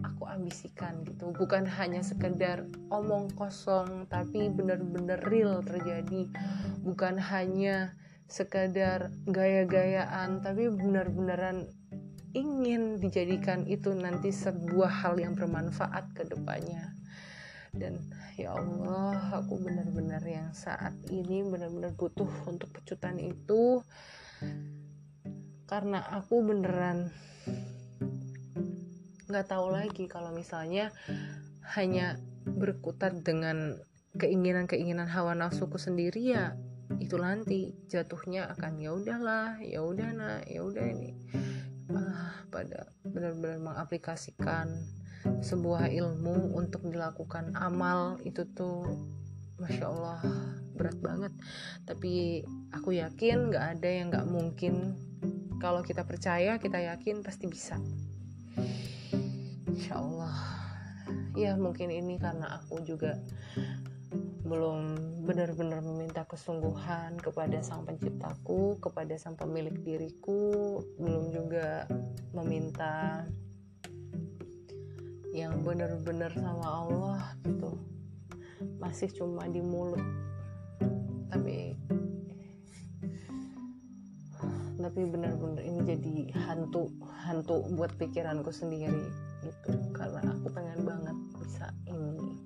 aku 0.00 0.24
ambisikan 0.24 1.05
gitu. 1.05 1.37
Bukan 1.37 1.68
hanya 1.68 2.00
sekedar 2.00 2.64
omong 2.88 3.28
kosong 3.37 4.09
tapi 4.09 4.48
benar-benar 4.48 5.20
real 5.28 5.61
terjadi. 5.61 6.33
Bukan 6.81 7.20
hanya 7.20 7.92
sekedar 8.33 9.12
gaya-gayaan 9.28 10.40
tapi 10.40 10.72
benar-benaran 10.72 11.68
ingin 12.33 12.96
dijadikan 12.96 13.68
itu 13.68 13.92
nanti 13.92 14.33
sebuah 14.33 15.05
hal 15.05 15.20
yang 15.20 15.37
bermanfaat 15.37 16.16
ke 16.16 16.24
depannya. 16.24 16.96
Dan 17.72 18.00
ya 18.40 18.57
Allah 18.57 19.44
aku 19.44 19.61
benar-benar 19.61 20.24
yang 20.24 20.52
saat 20.57 20.96
ini 21.12 21.44
benar-benar 21.44 21.92
butuh 21.92 22.28
untuk 22.48 22.72
pecutan 22.72 23.20
itu. 23.20 23.85
Karena 25.68 26.05
aku 26.05 26.40
beneran 26.44 27.09
nggak 29.33 29.49
tahu 29.49 29.73
lagi 29.73 30.05
kalau 30.07 30.29
misalnya 30.31 30.92
hanya 31.73 32.21
berkutat 32.45 33.25
dengan 33.25 33.81
keinginan-keinginan 34.21 35.09
hawa 35.09 35.33
nafsuku 35.33 35.81
sendiri 35.81 36.37
ya 36.37 36.53
itu 37.01 37.16
nanti 37.16 37.73
jatuhnya 37.88 38.53
akan 38.53 38.77
ya 38.77 38.92
udahlah 38.92 39.57
ya 39.64 39.81
udah 39.81 40.09
nah 40.12 40.38
ya 40.45 40.61
udah 40.61 40.85
ini. 40.85 41.16
Ah, 41.92 42.37
pada 42.53 42.92
benar-benar 43.05 43.61
mengaplikasikan 43.61 44.68
sebuah 45.40 45.88
ilmu 45.92 46.53
untuk 46.57 46.85
dilakukan 46.88 47.57
amal 47.57 48.21
itu 48.27 48.45
tuh 48.53 48.85
masya 49.57 49.88
Allah 49.88 50.21
berat 50.77 50.99
banget. 51.01 51.33
Tapi 51.88 52.45
aku 52.75 52.97
yakin 52.97 53.53
nggak 53.53 53.66
ada 53.79 53.88
yang 53.88 54.07
nggak 54.12 54.29
mungkin. 54.29 54.97
Kalau 55.62 55.81
kita 55.87 56.03
percaya 56.03 56.59
kita 56.59 56.83
yakin 56.83 57.23
pasti 57.23 57.47
bisa 57.47 57.79
Insya 59.72 59.96
Allah 59.96 60.37
ya 61.32 61.56
mungkin 61.56 61.88
ini 61.88 62.20
karena 62.20 62.61
aku 62.61 62.85
juga 62.85 63.16
belum 64.44 65.00
benar-benar 65.24 65.80
meminta 65.80 66.28
kesungguhan 66.28 67.16
kepada 67.16 67.64
sang 67.64 67.88
penciptaku, 67.88 68.76
kepada 68.85 69.16
sang 69.16 69.32
pemilik 69.32 69.72
diriku, 69.80 70.76
belum 71.00 71.32
juga 71.32 71.88
meminta 72.37 73.24
yang 75.32 75.64
benar-benar 75.64 76.37
sama 76.37 76.68
Allah 76.68 77.22
gitu. 77.48 77.80
Masih 78.76 79.08
cuma 79.16 79.48
di 79.48 79.64
mulut. 79.64 80.04
Tapi 81.32 81.72
tapi 84.82 85.00
benar-benar 85.08 85.64
ini 85.64 85.80
jadi 85.87 86.16
hantu 86.44 86.92
hantu 87.24 87.64
buat 87.72 87.94
pikiranku 87.96 88.52
sendiri 88.52 89.32
gitu. 89.42 89.70
Karena 89.90 90.33
aku 90.33 90.46
pengen 90.55 90.87
banget 90.87 91.16
bisa 91.38 91.68
ini. 91.90 92.38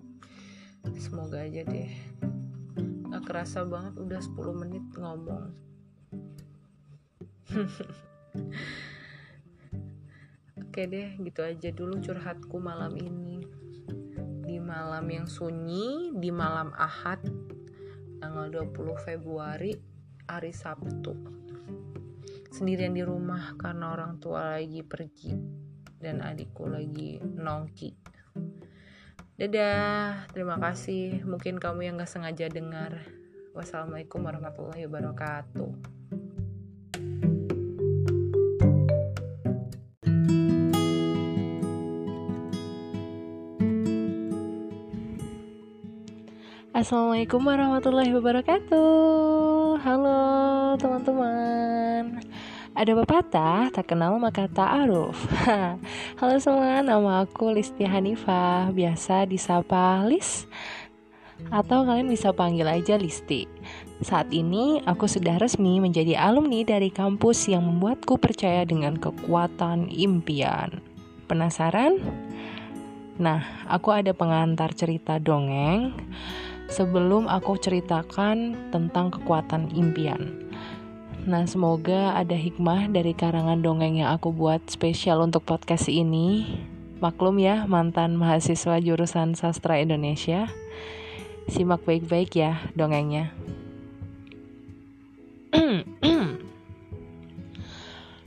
Semoga 0.96 1.44
aja 1.44 1.62
deh. 1.62 1.92
Gak 3.12 3.24
kerasa 3.28 3.62
banget 3.68 3.94
udah 4.00 4.20
10 4.20 4.62
menit 4.64 4.84
ngomong. 4.96 5.52
Oke 10.60 10.82
deh 10.84 11.16
gitu 11.20 11.40
aja 11.40 11.68
dulu 11.72 12.00
curhatku 12.00 12.56
malam 12.60 12.96
ini. 12.96 13.44
Di 14.46 14.60
malam 14.60 15.08
yang 15.08 15.26
sunyi 15.28 16.12
di 16.16 16.30
malam 16.32 16.72
ahad 16.76 17.20
tanggal 18.20 18.48
20 18.50 18.96
Februari 19.04 19.72
hari 20.28 20.52
Sabtu. 20.52 21.14
Sendirian 22.52 22.96
di 22.96 23.04
rumah 23.04 23.52
karena 23.60 23.92
orang 23.92 24.16
tua 24.16 24.56
lagi 24.56 24.80
pergi 24.80 25.65
dan 26.00 26.20
adikku 26.20 26.68
lagi 26.68 27.18
nongki. 27.20 27.96
Dadah 29.36 30.24
terima 30.32 30.56
kasih. 30.56 31.20
Mungkin 31.28 31.60
kamu 31.60 31.92
yang 31.92 31.94
gak 32.00 32.08
sengaja 32.08 32.48
dengar. 32.48 33.04
Wassalamualaikum 33.52 34.24
warahmatullahi 34.24 34.88
wabarakatuh. 34.88 35.70
Assalamualaikum 46.76 47.40
warahmatullahi 47.40 48.12
wabarakatuh. 48.12 49.80
Halo 49.80 50.20
teman-teman 50.76 51.55
Ada 52.76 52.92
pepatah 52.92 53.72
tak 53.72 53.88
kenal 53.88 54.20
maka 54.20 54.52
tak 54.52 54.84
aruf. 54.84 55.16
Halo 56.20 56.36
semua, 56.36 56.84
nama 56.84 57.24
aku 57.24 57.48
Listi 57.48 57.88
Hanifah. 57.88 58.68
Biasa 58.68 59.24
disapa 59.24 60.04
Lis 60.04 60.44
Atau 61.48 61.88
kalian 61.88 62.04
bisa 62.04 62.36
panggil 62.36 62.68
aja 62.68 63.00
Listi. 63.00 63.48
Saat 64.04 64.28
ini 64.28 64.84
aku 64.84 65.08
sudah 65.08 65.40
resmi 65.40 65.80
menjadi 65.80 66.20
alumni 66.20 66.68
dari 66.68 66.92
kampus 66.92 67.48
yang 67.48 67.64
membuatku 67.64 68.20
percaya 68.20 68.68
dengan 68.68 69.00
kekuatan 69.00 69.88
impian. 69.88 70.84
Penasaran? 71.32 71.96
Nah, 73.16 73.40
aku 73.72 73.88
ada 73.88 74.12
pengantar 74.12 74.76
cerita 74.76 75.16
dongeng. 75.16 75.96
Sebelum 76.68 77.24
aku 77.24 77.56
ceritakan 77.56 78.68
tentang 78.68 79.08
kekuatan 79.16 79.72
impian. 79.72 80.45
Nah, 81.26 81.42
semoga 81.42 82.14
ada 82.14 82.38
hikmah 82.38 82.86
dari 82.86 83.10
karangan 83.10 83.58
dongeng 83.58 83.98
yang 83.98 84.14
aku 84.14 84.30
buat 84.30 84.62
spesial 84.70 85.18
untuk 85.26 85.42
podcast 85.42 85.90
ini. 85.90 86.46
Maklum 87.02 87.42
ya, 87.42 87.66
mantan 87.66 88.14
mahasiswa 88.14 88.78
jurusan 88.78 89.34
sastra 89.34 89.82
Indonesia. 89.82 90.46
Simak 91.50 91.82
baik-baik 91.82 92.30
ya 92.30 92.62
dongengnya. 92.78 93.34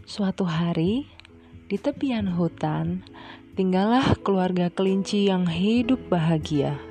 Suatu 0.04 0.44
hari, 0.44 1.08
di 1.72 1.80
tepian 1.80 2.28
hutan, 2.36 3.08
tinggallah 3.56 4.20
keluarga 4.28 4.68
kelinci 4.68 5.32
yang 5.32 5.48
hidup 5.48 6.04
bahagia. 6.12 6.89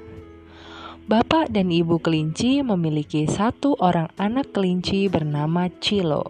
Bapak 1.08 1.48
dan 1.48 1.72
ibu 1.72 1.96
kelinci 1.96 2.60
memiliki 2.60 3.24
satu 3.24 3.80
orang 3.80 4.12
anak 4.20 4.52
kelinci 4.52 5.08
bernama 5.08 5.72
Cilo. 5.80 6.28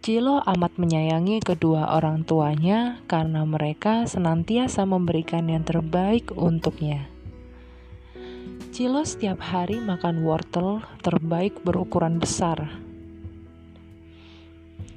Cilo 0.00 0.40
amat 0.40 0.80
menyayangi 0.80 1.44
kedua 1.44 1.92
orang 1.92 2.24
tuanya 2.24 3.04
karena 3.04 3.44
mereka 3.44 4.08
senantiasa 4.08 4.88
memberikan 4.88 5.52
yang 5.52 5.68
terbaik 5.68 6.32
untuknya. 6.32 7.04
Cilo 8.72 9.04
setiap 9.04 9.44
hari 9.44 9.84
makan 9.84 10.24
wortel 10.24 10.80
terbaik 11.04 11.60
berukuran 11.60 12.16
besar. 12.16 12.72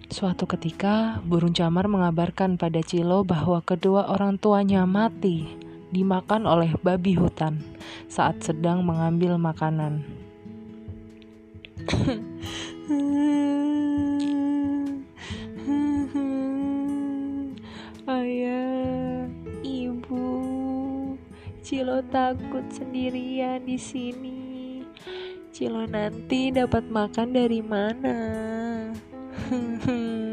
Suatu 0.07 0.47
ketika, 0.47 1.19
burung 1.27 1.51
camar 1.51 1.91
mengabarkan 1.91 2.55
pada 2.55 2.79
Cilo 2.79 3.27
bahwa 3.27 3.59
kedua 3.59 4.07
orang 4.15 4.39
tuanya 4.39 4.87
mati 4.87 5.64
dimakan 5.95 6.43
oleh 6.43 6.75
babi 6.83 7.15
hutan 7.15 7.63
saat 8.11 8.43
sedang 8.43 8.83
mengambil 8.83 9.39
makanan. 9.39 10.03
Ayah, 18.05 19.23
ibu, 19.63 20.27
Cilo 21.63 22.03
takut 22.11 22.67
sendirian 22.67 23.63
di 23.63 23.79
sini. 23.79 24.83
Cilo 25.55 25.87
nanti 25.87 26.51
dapat 26.51 26.83
makan 26.91 27.31
dari 27.31 27.63
mana? 27.63 28.19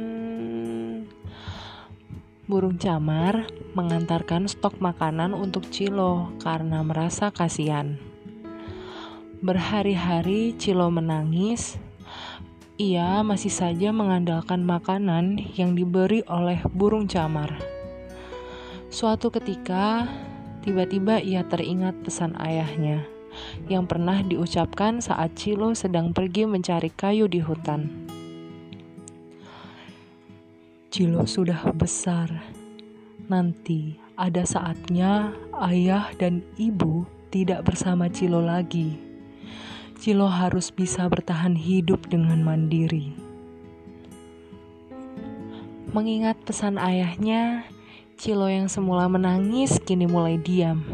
Burung 2.43 2.75
camar 2.75 3.47
mengantarkan 3.79 4.51
stok 4.51 4.83
makanan 4.83 5.31
untuk 5.31 5.71
Cilo 5.71 6.35
karena 6.43 6.83
merasa 6.83 7.31
kasihan. 7.31 8.03
Berhari-hari 9.39 10.59
Cilo 10.59 10.91
menangis. 10.91 11.79
Ia 12.83 13.23
masih 13.23 13.55
saja 13.55 13.95
mengandalkan 13.95 14.67
makanan 14.67 15.39
yang 15.55 15.79
diberi 15.79 16.27
oleh 16.27 16.59
burung 16.75 17.07
camar. 17.07 17.63
Suatu 18.91 19.31
ketika, 19.31 20.11
tiba-tiba 20.67 21.23
ia 21.23 21.47
teringat 21.47 21.95
pesan 22.03 22.35
ayahnya 22.43 23.07
yang 23.71 23.87
pernah 23.87 24.19
diucapkan 24.19 24.99
saat 24.99 25.39
Cilo 25.39 25.79
sedang 25.79 26.11
pergi 26.11 26.51
mencari 26.51 26.91
kayu 26.91 27.31
di 27.31 27.39
hutan. 27.39 27.87
Cilo 30.93 31.25
sudah 31.25 31.73
besar. 31.73 32.29
Nanti 33.25 33.97
ada 34.13 34.45
saatnya 34.45 35.33
ayah 35.65 36.13
dan 36.21 36.45
ibu 36.61 37.09
tidak 37.33 37.65
bersama 37.65 38.13
Cilo 38.13 38.45
lagi. 38.45 39.01
Cilo 39.97 40.29
harus 40.29 40.69
bisa 40.69 41.09
bertahan 41.09 41.57
hidup 41.57 42.13
dengan 42.13 42.45
mandiri. 42.45 43.17
Mengingat 45.97 46.37
pesan 46.45 46.77
ayahnya, 46.77 47.65
Cilo 48.21 48.53
yang 48.53 48.69
semula 48.69 49.09
menangis 49.09 49.81
kini 49.81 50.05
mulai 50.05 50.37
diam. 50.37 50.85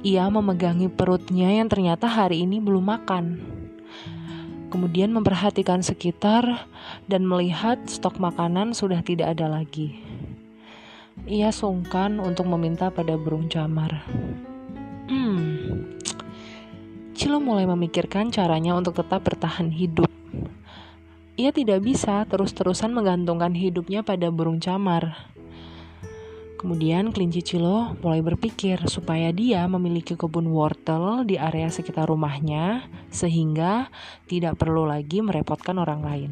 Ia 0.00 0.24
memegangi 0.32 0.88
perutnya 0.88 1.52
yang 1.52 1.68
ternyata 1.68 2.08
hari 2.08 2.48
ini 2.48 2.64
belum 2.64 2.88
makan 2.88 3.60
kemudian 4.72 5.12
memperhatikan 5.12 5.84
sekitar 5.84 6.64
dan 7.04 7.28
melihat 7.28 7.76
stok 7.84 8.16
makanan 8.16 8.72
sudah 8.72 9.04
tidak 9.04 9.36
ada 9.36 9.52
lagi. 9.52 10.00
Ia 11.28 11.52
sungkan 11.52 12.16
untuk 12.16 12.48
meminta 12.48 12.88
pada 12.88 13.20
burung 13.20 13.52
camar. 13.52 14.08
Hmm, 15.12 16.00
Cilo 17.12 17.38
mulai 17.38 17.68
memikirkan 17.68 18.32
caranya 18.32 18.72
untuk 18.72 18.96
tetap 18.96 19.22
bertahan 19.22 19.68
hidup. 19.68 20.08
Ia 21.36 21.52
tidak 21.52 21.84
bisa 21.84 22.24
terus-terusan 22.24 22.90
menggantungkan 22.96 23.52
hidupnya 23.52 24.00
pada 24.00 24.32
burung 24.32 24.58
camar. 24.58 25.30
Kemudian 26.62 27.10
kelinci 27.10 27.42
Cilo 27.42 27.98
mulai 28.06 28.22
berpikir 28.22 28.86
supaya 28.86 29.34
dia 29.34 29.66
memiliki 29.66 30.14
kebun 30.14 30.46
wortel 30.46 31.26
di 31.26 31.34
area 31.34 31.66
sekitar 31.66 32.06
rumahnya 32.06 32.86
sehingga 33.10 33.90
tidak 34.30 34.62
perlu 34.62 34.86
lagi 34.86 35.18
merepotkan 35.26 35.82
orang 35.82 36.00
lain. 36.06 36.30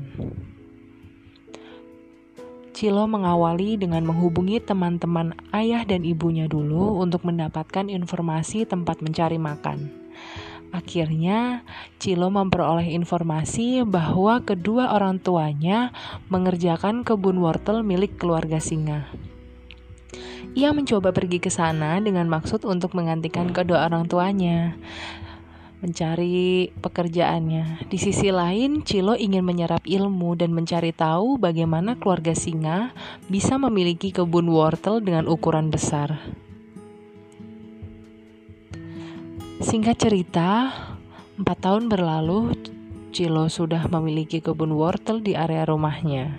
Cilo 2.70 3.10
mengawali 3.10 3.74
dengan 3.74 4.06
menghubungi 4.06 4.62
teman-teman 4.62 5.34
ayah 5.50 5.82
dan 5.82 6.06
ibunya 6.06 6.46
dulu 6.46 7.02
untuk 7.02 7.26
mendapatkan 7.26 7.90
informasi 7.90 8.70
tempat 8.70 9.02
mencari 9.02 9.34
makan. 9.34 9.90
Akhirnya, 10.70 11.66
Cilo 11.98 12.30
memperoleh 12.30 12.94
informasi 12.94 13.82
bahwa 13.82 14.46
kedua 14.46 14.94
orang 14.94 15.18
tuanya 15.18 15.90
mengerjakan 16.30 17.02
kebun 17.02 17.42
wortel 17.42 17.82
milik 17.82 18.14
keluarga 18.14 18.62
singa. 18.62 19.10
Ia 20.58 20.74
mencoba 20.74 21.14
pergi 21.14 21.38
ke 21.38 21.50
sana 21.52 22.02
dengan 22.02 22.26
maksud 22.26 22.66
untuk 22.66 22.98
menggantikan 22.98 23.54
kedua 23.54 23.86
orang 23.86 24.10
tuanya 24.10 24.74
mencari 25.80 26.68
pekerjaannya. 26.76 27.88
Di 27.88 27.96
sisi 27.96 28.28
lain, 28.28 28.84
Cilo 28.84 29.16
ingin 29.16 29.40
menyerap 29.40 29.88
ilmu 29.88 30.36
dan 30.36 30.52
mencari 30.52 30.92
tahu 30.92 31.40
bagaimana 31.40 31.96
keluarga 31.96 32.36
singa 32.36 32.92
bisa 33.32 33.56
memiliki 33.56 34.12
kebun 34.12 34.52
wortel 34.52 35.00
dengan 35.00 35.24
ukuran 35.24 35.72
besar. 35.72 36.20
Singkat 39.60 39.96
cerita, 39.96 40.72
empat 41.40 41.58
tahun 41.64 41.88
berlalu, 41.88 42.56
Cilo 43.10 43.48
sudah 43.48 43.88
memiliki 43.88 44.44
kebun 44.44 44.76
wortel 44.76 45.24
di 45.24 45.32
area 45.32 45.64
rumahnya. 45.64 46.36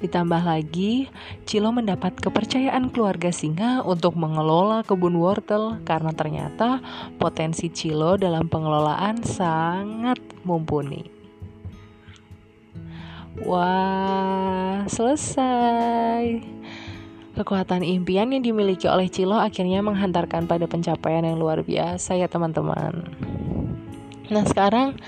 Ditambah 0.00 0.42
lagi, 0.42 1.10
Cilo 1.44 1.70
mendapat 1.70 2.16
kepercayaan 2.16 2.88
keluarga 2.88 3.28
singa 3.30 3.84
untuk 3.84 4.16
mengelola 4.16 4.80
kebun 4.82 5.16
wortel 5.20 5.78
karena 5.84 6.10
ternyata 6.16 6.80
potensi 7.20 7.68
Cilo 7.68 8.16
dalam 8.16 8.48
pengelolaan 8.48 9.20
sangat 9.20 10.18
mumpuni. 10.42 11.20
Wah, 13.40 14.84
selesai. 14.90 16.44
Kekuatan 17.30 17.86
impian 17.86 18.28
yang 18.34 18.44
dimiliki 18.44 18.84
oleh 18.84 19.08
Cilo 19.08 19.38
akhirnya 19.38 19.80
menghantarkan 19.80 20.44
pada 20.44 20.68
pencapaian 20.68 21.24
yang 21.24 21.40
luar 21.40 21.64
biasa 21.64 22.18
ya 22.18 22.28
teman-teman. 22.28 23.06
Nah 24.28 24.44
sekarang 24.44 25.00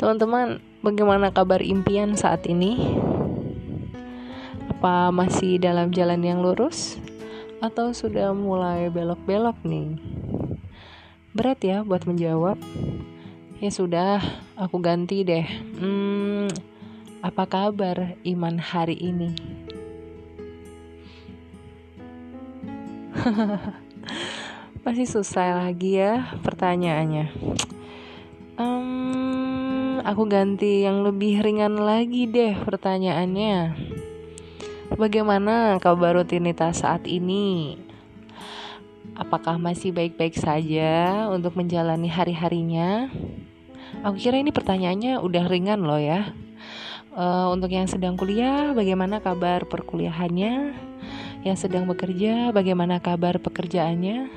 teman-teman 0.00 0.62
bagaimana 0.80 1.34
kabar 1.34 1.60
impian 1.60 2.16
saat 2.16 2.48
ini? 2.48 2.96
Apa 4.76 5.08
masih 5.08 5.56
dalam 5.56 5.88
jalan 5.88 6.20
yang 6.20 6.44
lurus? 6.44 7.00
Atau 7.64 7.96
sudah 7.96 8.36
mulai 8.36 8.92
belok-belok 8.92 9.56
nih? 9.64 9.96
Berat 11.32 11.64
ya 11.64 11.80
buat 11.80 12.04
menjawab? 12.04 12.60
Ya 13.56 13.72
sudah, 13.72 14.20
aku 14.52 14.76
ganti 14.84 15.24
deh. 15.24 15.48
Hmm, 15.80 16.52
apa 17.24 17.48
kabar 17.48 18.20
iman 18.20 18.60
hari 18.60 19.00
ini? 19.00 19.32
Pasti 24.84 25.08
susah 25.08 25.56
lagi 25.56 26.04
ya 26.04 26.36
pertanyaannya. 26.44 27.32
Um, 28.60 30.04
aku 30.04 30.28
ganti 30.28 30.84
yang 30.84 31.00
lebih 31.00 31.40
ringan 31.40 31.80
lagi 31.80 32.28
deh 32.28 32.52
pertanyaannya. 32.60 33.72
Bagaimana 34.96 35.76
kabar 35.76 36.16
rutinitas 36.16 36.80
saat 36.80 37.04
ini? 37.04 37.76
Apakah 39.12 39.60
masih 39.60 39.92
baik-baik 39.92 40.40
saja 40.40 41.28
untuk 41.28 41.52
menjalani 41.52 42.08
hari-harinya? 42.08 43.12
Aku 44.00 44.16
kira 44.16 44.40
ini 44.40 44.56
pertanyaannya 44.56 45.20
udah 45.20 45.44
ringan 45.52 45.84
loh 45.84 46.00
ya. 46.00 46.32
Uh, 47.12 47.52
untuk 47.52 47.76
yang 47.76 47.84
sedang 47.84 48.16
kuliah, 48.16 48.72
bagaimana 48.72 49.20
kabar 49.20 49.68
perkuliahannya? 49.68 50.72
Yang 51.44 51.68
sedang 51.68 51.84
bekerja, 51.84 52.56
bagaimana 52.56 52.96
kabar 52.96 53.36
pekerjaannya? 53.36 54.32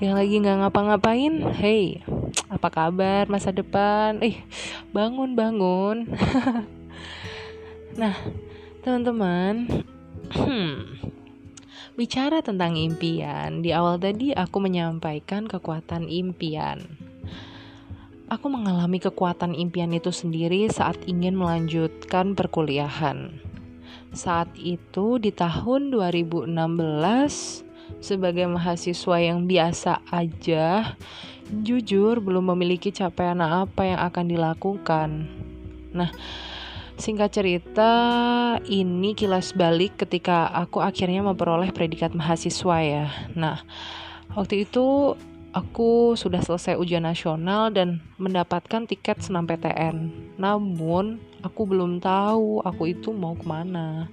Yang 0.00 0.14
lagi 0.16 0.34
nggak 0.40 0.58
ngapa-ngapain, 0.64 1.34
hey, 1.60 2.00
apa 2.48 2.72
kabar 2.72 3.28
masa 3.28 3.52
depan? 3.52 4.16
Eh, 4.24 4.40
bangun 4.96 5.36
bangun. 5.36 6.08
nah, 8.00 8.16
teman-teman, 8.84 9.80
hmm, 10.36 10.76
bicara 11.96 12.44
tentang 12.44 12.76
impian, 12.76 13.64
di 13.64 13.72
awal 13.72 13.96
tadi 13.96 14.36
aku 14.36 14.60
menyampaikan 14.60 15.48
kekuatan 15.48 16.04
impian. 16.12 16.84
Aku 18.28 18.52
mengalami 18.52 19.00
kekuatan 19.00 19.56
impian 19.56 19.88
itu 19.96 20.12
sendiri 20.12 20.68
saat 20.68 21.00
ingin 21.08 21.32
melanjutkan 21.32 22.36
perkuliahan. 22.36 23.40
Saat 24.12 24.52
itu 24.60 25.16
di 25.16 25.32
tahun 25.32 25.88
2016 25.88 26.52
sebagai 28.04 28.52
mahasiswa 28.52 29.16
yang 29.16 29.48
biasa 29.48 30.04
aja, 30.12 30.92
jujur 31.48 32.20
belum 32.20 32.52
memiliki 32.52 32.92
capaian 32.92 33.40
apa 33.40 33.96
yang 33.96 34.00
akan 34.04 34.24
dilakukan. 34.28 35.08
Nah, 35.96 36.12
singkat 36.96 37.30
cerita, 37.34 37.92
ini 38.66 39.18
kilas 39.18 39.54
balik 39.54 39.98
ketika 40.06 40.46
aku 40.50 40.78
akhirnya 40.78 41.22
memperoleh 41.26 41.74
predikat 41.74 42.14
mahasiswa 42.14 42.76
ya. 42.82 43.06
Nah, 43.34 43.62
waktu 44.34 44.66
itu 44.66 45.18
aku 45.54 46.18
sudah 46.18 46.42
selesai 46.42 46.78
ujian 46.78 47.06
nasional 47.06 47.70
dan 47.70 48.02
mendapatkan 48.18 48.86
tiket 48.86 49.22
senam 49.22 49.46
PTN. 49.46 50.10
Namun, 50.38 51.22
aku 51.42 51.62
belum 51.66 52.02
tahu 52.02 52.62
aku 52.62 52.90
itu 52.90 53.14
mau 53.14 53.38
ke 53.38 53.46
mana. 53.46 54.10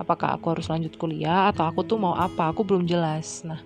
Apakah 0.00 0.34
aku 0.34 0.56
harus 0.56 0.66
lanjut 0.66 0.96
kuliah 0.98 1.52
atau 1.52 1.68
aku 1.68 1.86
tuh 1.86 2.00
mau 2.00 2.16
apa? 2.16 2.50
Aku 2.50 2.66
belum 2.66 2.88
jelas. 2.88 3.46
Nah, 3.46 3.62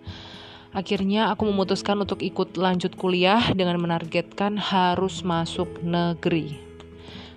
akhirnya 0.74 1.32
aku 1.32 1.48
memutuskan 1.48 1.96
untuk 1.96 2.20
ikut 2.20 2.58
lanjut 2.60 2.92
kuliah 2.98 3.40
dengan 3.56 3.80
menargetkan 3.80 4.60
harus 4.60 5.24
masuk 5.24 5.80
negeri. 5.80 6.65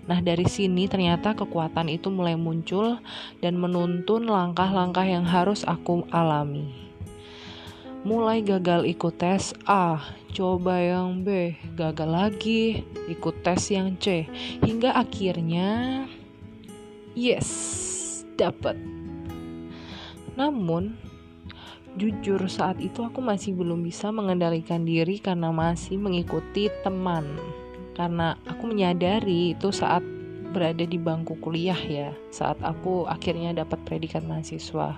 Nah, 0.10 0.26
dari 0.26 0.50
sini 0.50 0.89
ternyata 0.89 1.38
kekuatan 1.38 1.86
itu 1.86 2.10
mulai 2.10 2.34
muncul 2.34 2.98
dan 3.45 3.62
menuntun 3.62 4.26
langkah-langkah 4.26 5.06
yang 5.06 5.22
harus 5.22 5.62
aku 5.69 6.10
alami 6.10 6.89
mulai 8.08 8.39
gagal 8.39 8.88
ikut 8.88 9.19
tes 9.19 9.52
A, 9.67 10.00
coba 10.32 10.80
yang 10.80 11.19
B, 11.19 11.60
gagal 11.76 12.08
lagi, 12.08 12.88
ikut 13.12 13.43
tes 13.43 13.60
yang 13.76 14.00
C, 14.00 14.24
hingga 14.63 14.95
akhirnya 14.95 16.08
yes, 17.12 18.24
dapat. 18.39 18.80
Namun, 20.39 20.95
jujur 22.00 22.39
saat 22.48 22.80
itu 22.80 23.04
aku 23.04 23.19
masih 23.19 23.52
belum 23.52 23.84
bisa 23.84 24.08
mengendalikan 24.15 24.88
diri 24.88 25.19
karena 25.19 25.52
masih 25.52 26.00
mengikuti 26.00 26.72
teman. 26.88 27.28
Karena 27.99 28.39
aku 28.47 28.71
menyadari 28.71 29.51
itu 29.59 29.75
saat 29.75 29.99
berada 30.55 30.88
di 30.88 30.95
bangku 30.95 31.35
kuliah 31.43 31.75
ya, 31.75 32.15
saat 32.31 32.55
aku 32.63 33.03
akhirnya 33.03 33.51
dapat 33.51 33.75
predikat 33.83 34.23
mahasiswa. 34.23 34.95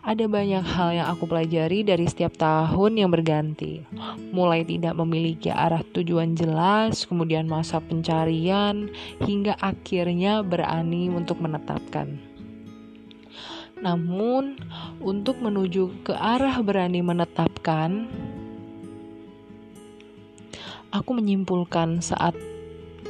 Ada 0.00 0.24
banyak 0.30 0.64
hal 0.64 0.96
yang 0.96 1.08
aku 1.10 1.26
pelajari 1.26 1.82
dari 1.82 2.06
setiap 2.06 2.38
tahun 2.38 2.94
yang 2.94 3.10
berganti. 3.10 3.82
Mulai 4.30 4.62
tidak 4.62 4.96
memiliki 4.96 5.50
arah 5.50 5.82
tujuan 5.82 6.38
jelas, 6.38 7.04
kemudian 7.10 7.50
masa 7.50 7.82
pencarian, 7.82 8.88
hingga 9.26 9.58
akhirnya 9.58 10.46
berani 10.46 11.10
untuk 11.10 11.42
menetapkan. 11.42 12.16
Namun, 13.84 14.56
untuk 15.04 15.42
menuju 15.42 16.06
ke 16.06 16.16
arah 16.16 16.56
berani 16.64 17.04
menetapkan, 17.04 18.08
aku 20.90 21.16
menyimpulkan 21.18 22.02
saat 22.02 22.34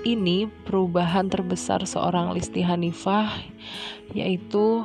ini 0.05 0.49
perubahan 0.65 1.29
terbesar 1.29 1.85
seorang 1.85 2.33
Listi 2.33 2.65
Hanifah 2.65 3.37
yaitu 4.17 4.85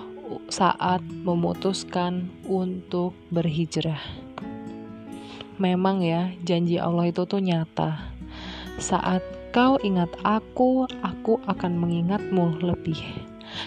saat 0.50 1.06
memutuskan 1.06 2.28
untuk 2.50 3.16
berhijrah. 3.32 4.02
Memang 5.56 6.04
ya, 6.04 6.36
janji 6.44 6.76
Allah 6.76 7.08
itu 7.08 7.24
tuh 7.24 7.40
nyata. 7.40 8.12
Saat 8.76 9.24
kau 9.56 9.80
ingat 9.80 10.12
aku, 10.28 10.84
aku 11.00 11.40
akan 11.48 11.80
mengingatmu 11.80 12.60
lebih. 12.60 13.00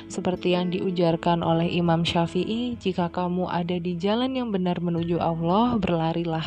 Seperti 0.07 0.57
yang 0.57 0.73
diujarkan 0.73 1.41
oleh 1.41 1.69
Imam 1.71 2.03
Syafi'i, 2.03 2.77
jika 2.79 3.13
kamu 3.13 3.49
ada 3.49 3.77
di 3.79 3.95
jalan 3.97 4.35
yang 4.35 4.49
benar 4.53 4.81
menuju 4.83 5.21
Allah, 5.21 5.77
berlarilah. 5.79 6.45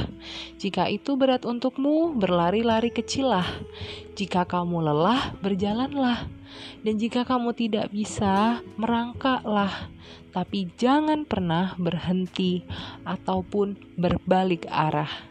Jika 0.58 0.90
itu 0.92 1.16
berat 1.16 1.44
untukmu, 1.48 2.18
berlari-lari 2.18 2.94
kecillah. 2.94 3.46
Jika 4.18 4.44
kamu 4.46 4.84
lelah, 4.86 5.34
berjalanlah. 5.40 6.28
Dan 6.84 7.00
jika 7.00 7.24
kamu 7.24 7.56
tidak 7.56 7.90
bisa, 7.94 8.60
merangkaklah. 8.76 9.90
Tapi 10.32 10.72
jangan 10.80 11.28
pernah 11.28 11.76
berhenti 11.76 12.64
ataupun 13.04 13.76
berbalik 14.00 14.64
arah. 14.72 15.31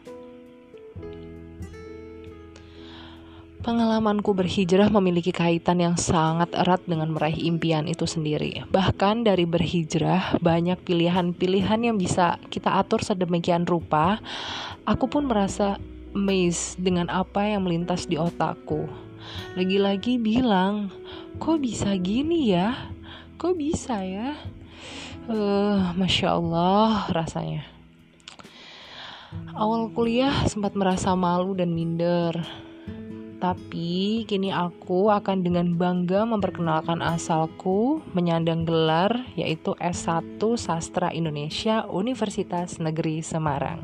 Pengalamanku 3.61 4.33
berhijrah 4.33 4.89
memiliki 4.89 5.37
kaitan 5.37 5.85
yang 5.85 5.93
sangat 6.01 6.49
erat 6.57 6.81
dengan 6.89 7.13
meraih 7.13 7.37
impian 7.45 7.85
itu 7.85 8.09
sendiri. 8.09 8.65
Bahkan 8.73 9.29
dari 9.29 9.45
berhijrah, 9.45 10.41
banyak 10.41 10.81
pilihan-pilihan 10.81 11.93
yang 11.93 12.01
bisa 12.01 12.41
kita 12.49 12.81
atur 12.81 13.05
sedemikian 13.05 13.69
rupa. 13.69 14.17
Aku 14.89 15.13
pun 15.13 15.29
merasa 15.29 15.77
amazed 16.17 16.81
dengan 16.81 17.13
apa 17.13 17.45
yang 17.53 17.69
melintas 17.69 18.09
di 18.09 18.17
otakku. 18.17 18.89
Lagi-lagi 19.53 20.17
bilang, 20.17 20.89
kok 21.37 21.61
bisa 21.61 21.93
gini 22.01 22.57
ya? 22.57 22.89
Kok 23.37 23.61
bisa 23.61 24.01
ya? 24.01 24.41
Uh, 25.29 25.93
Masya 26.01 26.33
Allah 26.33 27.13
rasanya. 27.13 27.69
Awal 29.53 29.93
kuliah 29.93 30.49
sempat 30.49 30.73
merasa 30.73 31.13
malu 31.13 31.53
dan 31.53 31.77
minder 31.77 32.41
tapi 33.41 34.29
kini 34.29 34.53
aku 34.53 35.09
akan 35.09 35.41
dengan 35.41 35.73
bangga 35.81 36.29
memperkenalkan 36.29 37.01
asalku 37.01 38.05
menyandang 38.13 38.69
gelar 38.69 39.25
yaitu 39.33 39.73
S1 39.81 40.37
Sastra 40.61 41.09
Indonesia 41.09 41.89
Universitas 41.89 42.77
Negeri 42.77 43.25
Semarang. 43.25 43.81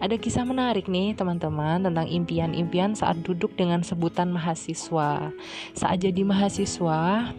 Ada 0.00 0.16
kisah 0.16 0.48
menarik 0.48 0.88
nih 0.88 1.12
teman-teman 1.12 1.84
tentang 1.84 2.08
impian-impian 2.08 2.96
saat 2.96 3.20
duduk 3.20 3.52
dengan 3.52 3.84
sebutan 3.84 4.32
mahasiswa. 4.32 5.28
Saat 5.76 6.00
jadi 6.00 6.24
mahasiswa, 6.24 7.36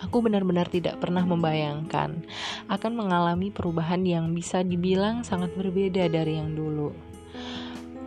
aku 0.00 0.24
benar-benar 0.24 0.72
tidak 0.72 0.96
pernah 1.04 1.20
membayangkan 1.28 2.24
akan 2.72 2.92
mengalami 2.96 3.52
perubahan 3.52 4.00
yang 4.08 4.32
bisa 4.32 4.64
dibilang 4.64 5.20
sangat 5.20 5.52
berbeda 5.52 6.08
dari 6.08 6.40
yang 6.40 6.56
dulu. 6.56 7.05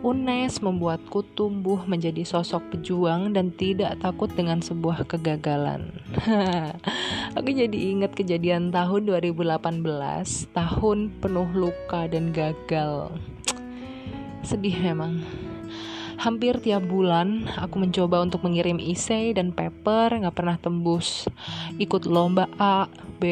UNES 0.00 0.64
membuatku 0.64 1.20
tumbuh 1.36 1.84
menjadi 1.84 2.24
sosok 2.24 2.72
pejuang 2.72 3.36
dan 3.36 3.52
tidak 3.52 4.00
takut 4.00 4.32
dengan 4.32 4.64
sebuah 4.64 5.04
kegagalan. 5.04 5.92
Aku 7.36 7.52
jadi 7.52 7.76
ingat 7.92 8.16
kejadian 8.16 8.72
tahun 8.72 9.12
2018, 9.12 9.84
tahun 10.56 10.98
penuh 11.20 11.50
luka 11.52 12.08
dan 12.08 12.32
gagal. 12.32 13.12
Sedih 14.40 14.72
memang. 14.80 15.20
Hampir 16.20 16.60
tiap 16.60 16.84
bulan 16.84 17.48
aku 17.56 17.80
mencoba 17.80 18.20
untuk 18.20 18.44
mengirim 18.44 18.76
isei 18.76 19.32
dan 19.32 19.56
paper 19.56 20.20
nggak 20.20 20.36
pernah 20.36 20.60
tembus. 20.60 21.24
Ikut 21.80 22.04
lomba 22.04 22.44
A, 22.60 22.92
B, 23.16 23.24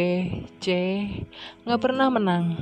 C, 0.57 0.69
nggak 1.69 1.85
pernah 1.85 2.09
menang. 2.09 2.57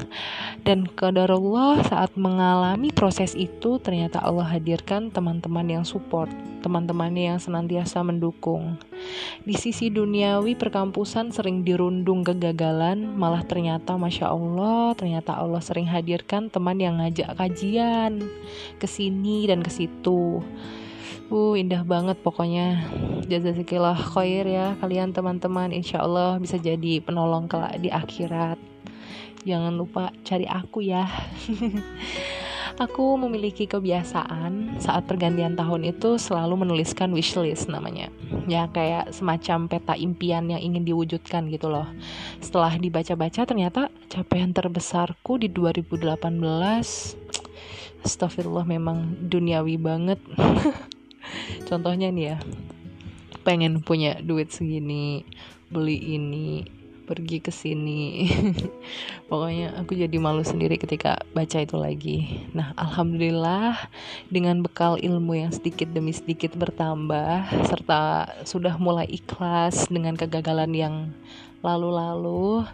Dan 0.66 0.90
Allah 0.98 1.78
saat 1.86 2.18
mengalami 2.18 2.90
proses 2.90 3.38
itu 3.38 3.78
ternyata 3.78 4.18
Allah 4.18 4.50
hadirkan 4.50 5.14
teman-teman 5.14 5.78
yang 5.78 5.84
support, 5.86 6.26
teman-teman 6.66 7.14
yang 7.14 7.38
senantiasa 7.38 8.02
mendukung. 8.02 8.74
Di 9.46 9.54
sisi 9.54 9.94
duniawi 9.94 10.58
perkampusan 10.58 11.30
sering 11.30 11.62
dirundung 11.62 12.26
kegagalan, 12.26 13.14
malah 13.14 13.46
ternyata 13.46 13.94
Masya 13.94 14.26
Allah, 14.26 14.98
ternyata 14.98 15.38
Allah 15.38 15.62
sering 15.62 15.86
hadirkan 15.86 16.50
teman 16.50 16.82
yang 16.82 16.98
ngajak 16.98 17.38
kajian 17.38 18.26
ke 18.82 18.90
sini 18.90 19.46
dan 19.46 19.62
ke 19.62 19.70
situ. 19.70 20.42
Uh, 21.26 21.58
indah 21.58 21.82
banget 21.82 22.18
pokoknya. 22.22 22.86
Jazakillah 23.26 23.98
khair 23.98 24.46
ya 24.46 24.78
kalian 24.78 25.10
teman-teman. 25.10 25.74
Insya 25.74 26.02
Allah 26.02 26.38
bisa 26.38 26.54
jadi 26.54 27.02
penolong 27.02 27.50
kelak 27.50 27.82
di 27.82 27.90
akhirat. 27.90 28.75
Jangan 29.46 29.78
lupa 29.78 30.10
cari 30.26 30.44
aku 30.50 30.82
ya. 30.82 31.06
Aku 32.76 33.16
memiliki 33.16 33.64
kebiasaan 33.64 34.76
saat 34.84 35.08
pergantian 35.08 35.56
tahun 35.56 35.96
itu 35.96 36.20
selalu 36.20 36.60
menuliskan 36.66 37.08
wishlist 37.16 37.72
namanya. 37.72 38.12
Ya 38.44 38.68
kayak 38.68 39.16
semacam 39.16 39.64
peta 39.64 39.96
impian 39.96 40.44
yang 40.52 40.60
ingin 40.60 40.84
diwujudkan 40.84 41.48
gitu 41.48 41.72
loh. 41.72 41.88
Setelah 42.44 42.76
dibaca-baca 42.76 43.48
ternyata 43.48 43.88
capaian 44.12 44.52
terbesarku 44.52 45.40
di 45.40 45.48
2018 45.48 47.24
Astagfirullah 48.06 48.62
memang 48.62 49.24
duniawi 49.26 49.80
banget. 49.82 50.22
Contohnya 51.68 52.12
nih 52.12 52.36
ya. 52.36 52.38
Pengen 53.42 53.82
punya 53.82 54.22
duit 54.22 54.54
segini, 54.54 55.26
beli 55.70 56.14
ini, 56.14 56.62
pergi 57.06 57.38
ke 57.38 57.54
sini. 57.54 58.26
Pokoknya 59.30 59.78
aku 59.78 59.94
jadi 59.94 60.18
malu 60.18 60.42
sendiri 60.42 60.74
ketika 60.74 61.22
baca 61.30 61.62
itu 61.62 61.78
lagi. 61.78 62.18
Nah, 62.50 62.74
alhamdulillah 62.74 63.88
dengan 64.26 64.66
bekal 64.66 64.98
ilmu 64.98 65.38
yang 65.38 65.54
sedikit 65.54 65.86
demi 65.94 66.10
sedikit 66.10 66.58
bertambah 66.58 67.46
serta 67.70 68.34
sudah 68.42 68.74
mulai 68.82 69.06
ikhlas 69.06 69.86
dengan 69.86 70.18
kegagalan 70.18 70.74
yang 70.74 70.94
lalu-lalu 71.62 72.66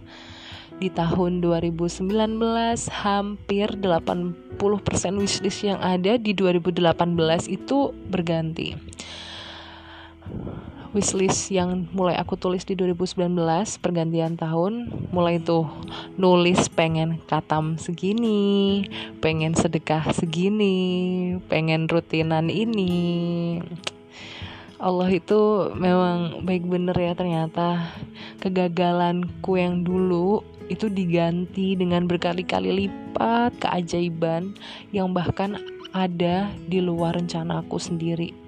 di 0.80 0.88
tahun 0.90 1.44
2019 1.44 2.10
hampir 2.90 3.66
80% 3.78 5.20
wishlist 5.20 5.60
yang 5.62 5.78
ada 5.78 6.18
di 6.18 6.34
2018 6.34 6.90
itu 7.46 7.94
berganti 8.10 8.74
wishlist 10.92 11.48
yang 11.48 11.88
mulai 11.96 12.20
aku 12.20 12.36
tulis 12.36 12.68
di 12.68 12.76
2019 12.76 13.32
pergantian 13.80 14.36
tahun 14.36 14.92
mulai 15.08 15.40
tuh 15.40 15.64
nulis 16.20 16.68
pengen 16.68 17.16
katam 17.24 17.80
segini 17.80 18.84
pengen 19.24 19.56
sedekah 19.56 20.12
segini 20.12 21.36
pengen 21.48 21.88
rutinan 21.88 22.52
ini. 22.52 23.60
Allah 24.82 25.14
itu 25.14 25.70
memang 25.78 26.42
baik 26.42 26.66
bener 26.66 26.96
ya 26.98 27.14
ternyata. 27.14 27.94
Kegagalanku 28.42 29.54
yang 29.54 29.86
dulu 29.86 30.42
itu 30.66 30.90
diganti 30.90 31.78
dengan 31.78 32.10
berkali-kali 32.10 32.90
lipat 32.90 33.54
keajaiban 33.62 34.58
yang 34.90 35.14
bahkan 35.14 35.54
ada 35.94 36.50
di 36.66 36.82
luar 36.82 37.14
rencanaku 37.14 37.78
sendiri 37.78 38.41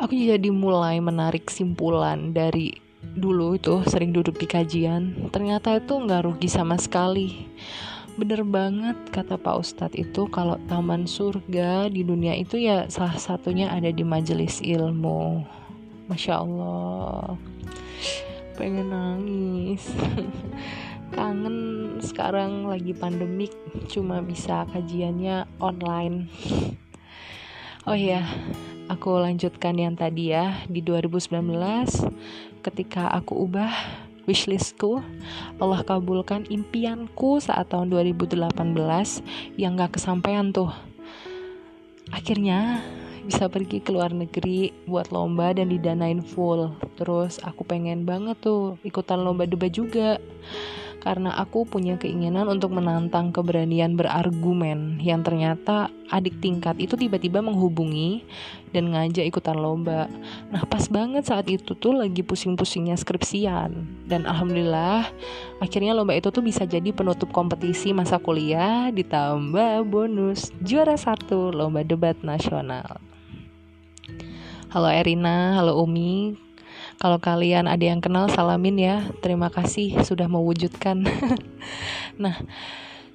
aku 0.00 0.16
jadi 0.16 0.48
mulai 0.48 0.96
menarik 0.96 1.52
simpulan 1.52 2.32
dari 2.32 2.72
dulu 3.04 3.60
itu 3.60 3.84
sering 3.84 4.16
duduk 4.16 4.40
di 4.40 4.48
kajian. 4.48 5.28
Ternyata 5.28 5.76
itu 5.76 5.92
nggak 6.00 6.24
rugi 6.24 6.48
sama 6.48 6.80
sekali. 6.80 7.44
Bener 8.16 8.40
banget 8.44 8.96
kata 9.12 9.36
Pak 9.36 9.56
Ustadz 9.60 9.96
itu 10.00 10.24
kalau 10.32 10.56
taman 10.68 11.04
surga 11.04 11.92
di 11.92 12.00
dunia 12.00 12.32
itu 12.36 12.56
ya 12.56 12.88
salah 12.88 13.20
satunya 13.20 13.68
ada 13.68 13.92
di 13.92 14.00
majelis 14.00 14.64
ilmu. 14.64 15.44
Masya 16.08 16.34
Allah. 16.42 17.36
Pengen 18.56 18.88
nangis. 18.90 19.84
Kangen 21.16 21.58
sekarang 22.00 22.70
lagi 22.70 22.96
pandemik 22.96 23.52
cuma 23.92 24.24
bisa 24.24 24.64
kajiannya 24.72 25.44
online. 25.58 26.30
Oh 27.88 27.96
ya 27.96 28.22
aku 28.90 29.22
lanjutkan 29.22 29.78
yang 29.78 29.94
tadi 29.94 30.34
ya 30.34 30.66
di 30.66 30.82
2019 30.82 31.30
ketika 32.66 33.06
aku 33.14 33.46
ubah 33.46 33.70
wishlistku 34.26 34.98
Allah 35.62 35.86
kabulkan 35.86 36.42
impianku 36.50 37.38
saat 37.38 37.70
tahun 37.70 37.94
2018 37.94 38.50
yang 39.54 39.78
gak 39.78 39.94
kesampaian 39.94 40.50
tuh. 40.50 40.74
Akhirnya 42.10 42.82
bisa 43.22 43.46
pergi 43.46 43.78
ke 43.78 43.94
luar 43.94 44.10
negeri 44.10 44.74
buat 44.90 45.14
lomba 45.14 45.54
dan 45.54 45.70
didanain 45.70 46.18
full. 46.18 46.74
Terus 46.98 47.38
aku 47.46 47.62
pengen 47.62 48.02
banget 48.02 48.42
tuh 48.42 48.74
ikutan 48.82 49.22
lomba 49.22 49.46
debat 49.46 49.70
juga 49.70 50.18
karena 51.00 51.32
aku 51.40 51.64
punya 51.64 51.96
keinginan 51.96 52.46
untuk 52.46 52.76
menantang 52.76 53.32
keberanian 53.32 53.96
berargumen 53.96 55.00
yang 55.00 55.24
ternyata 55.24 55.88
adik 56.12 56.36
tingkat 56.44 56.76
itu 56.76 56.94
tiba-tiba 56.94 57.40
menghubungi 57.40 58.20
dan 58.70 58.92
ngajak 58.92 59.24
ikutan 59.24 59.56
lomba. 59.56 60.06
Nah 60.52 60.62
pas 60.68 60.86
banget 60.92 61.24
saat 61.26 61.48
itu 61.48 61.72
tuh 61.72 61.96
lagi 61.96 62.20
pusing-pusingnya 62.20 63.00
skripsian 63.00 63.72
dan 64.04 64.28
alhamdulillah 64.28 65.08
akhirnya 65.64 65.96
lomba 65.96 66.12
itu 66.14 66.28
tuh 66.28 66.44
bisa 66.44 66.68
jadi 66.68 66.92
penutup 66.92 67.32
kompetisi 67.32 67.96
masa 67.96 68.20
kuliah 68.20 68.92
ditambah 68.92 69.88
bonus 69.88 70.52
juara 70.60 70.94
satu 71.00 71.48
lomba 71.50 71.80
debat 71.80 72.14
nasional. 72.20 73.00
Halo 74.70 74.86
Erina, 74.86 75.58
halo 75.58 75.82
Umi, 75.82 76.38
kalau 77.00 77.16
kalian 77.16 77.64
ada 77.64 77.80
yang 77.80 78.04
kenal 78.04 78.28
salamin 78.28 78.76
ya. 78.76 79.08
Terima 79.24 79.48
kasih 79.48 80.04
sudah 80.04 80.28
mewujudkan. 80.28 81.00
nah, 82.22 82.36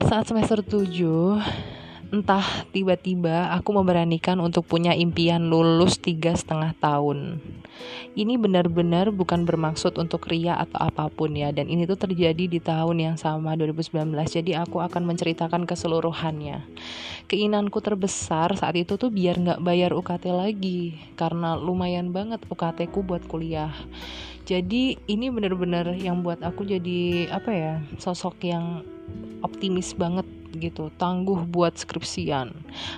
saat 0.01 0.25
semester 0.25 0.65
7 0.65 1.84
entah 2.13 2.65
tiba-tiba 2.69 3.53
aku 3.55 3.73
memberanikan 3.73 4.37
untuk 4.41 4.65
punya 4.65 4.93
impian 4.93 5.49
lulus 5.49 5.97
tiga 5.97 6.35
setengah 6.37 6.75
tahun. 6.77 7.41
Ini 8.15 8.39
benar-benar 8.39 9.11
bukan 9.11 9.43
bermaksud 9.43 9.99
untuk 9.99 10.31
ria 10.31 10.55
atau 10.55 10.79
apa 10.79 11.11
pun 11.11 11.35
ya, 11.35 11.51
dan 11.51 11.67
ini 11.67 11.83
tuh 11.83 11.99
terjadi 11.99 12.47
di 12.47 12.59
tahun 12.63 13.03
yang 13.03 13.15
sama 13.19 13.59
2019. 13.59 14.07
Jadi 14.31 14.55
aku 14.55 14.79
akan 14.79 15.03
menceritakan 15.03 15.67
keseluruhannya. 15.67 16.63
Keinginanku 17.27 17.83
terbesar 17.83 18.55
saat 18.55 18.79
itu 18.79 18.95
tuh 18.95 19.11
biar 19.11 19.35
nggak 19.41 19.59
bayar 19.59 19.91
UKT 19.91 20.31
lagi, 20.31 20.95
karena 21.19 21.59
lumayan 21.59 22.15
banget 22.15 22.39
UKT 22.47 22.87
ku 22.93 23.03
buat 23.03 23.27
kuliah. 23.27 23.75
Jadi 24.45 24.95
ini 25.09 25.33
benar-benar 25.33 25.89
yang 25.97 26.21
buat 26.21 26.39
aku 26.45 26.69
jadi 26.69 27.33
apa 27.33 27.49
ya 27.49 27.73
sosok 27.97 28.45
yang 28.45 28.85
optimis 29.41 29.97
banget 29.97 30.25
gitu 30.57 30.91
tangguh 30.95 31.43
buat 31.47 31.75
skripsian. 31.77 32.51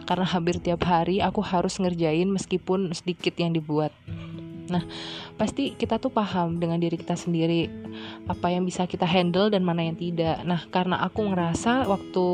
Karena 0.05 0.25
hampir 0.25 0.57
tiap 0.61 0.85
hari 0.85 1.19
aku 1.19 1.43
harus 1.43 1.77
ngerjain 1.81 2.29
meskipun 2.29 2.93
sedikit 2.93 3.33
yang 3.37 3.53
dibuat. 3.53 3.91
Nah, 4.67 4.83
pasti 5.39 5.73
kita 5.79 5.95
tuh 5.95 6.11
paham 6.11 6.59
dengan 6.59 6.75
diri 6.75 6.99
kita 6.99 7.15
sendiri 7.15 7.71
apa 8.27 8.51
yang 8.51 8.67
bisa 8.67 8.83
kita 8.83 9.07
handle 9.07 9.47
dan 9.47 9.63
mana 9.63 9.87
yang 9.87 9.95
tidak. 9.95 10.43
Nah, 10.43 10.67
karena 10.67 10.99
aku 10.99 11.23
ngerasa 11.31 11.87
waktu 11.87 12.27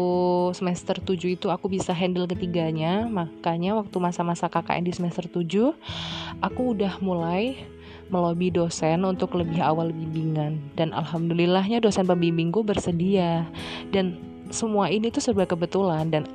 semester 0.57 0.97
7 0.97 1.37
itu 1.37 1.47
aku 1.53 1.69
bisa 1.69 1.93
handle 1.93 2.25
ketiganya, 2.25 3.05
makanya 3.05 3.77
waktu 3.77 3.97
masa-masa 4.01 4.49
KKN 4.49 4.83
di 4.89 4.93
semester 4.93 5.29
7 5.29 5.77
aku 6.41 6.61
udah 6.73 6.97
mulai 7.05 7.55
melobi 8.09 8.51
dosen 8.51 9.05
untuk 9.05 9.37
lebih 9.37 9.61
awal 9.61 9.93
bimbingan. 9.93 10.59
Dan 10.73 10.91
alhamdulillahnya 10.91 11.79
dosen 11.79 12.09
pembimbingku 12.09 12.65
bersedia. 12.65 13.47
Dan 13.93 14.32
semua 14.53 14.87
ini 14.87 15.09
tuh 15.09 15.19
serba 15.19 15.49
kebetulan. 15.49 16.13
Dan 16.13 16.29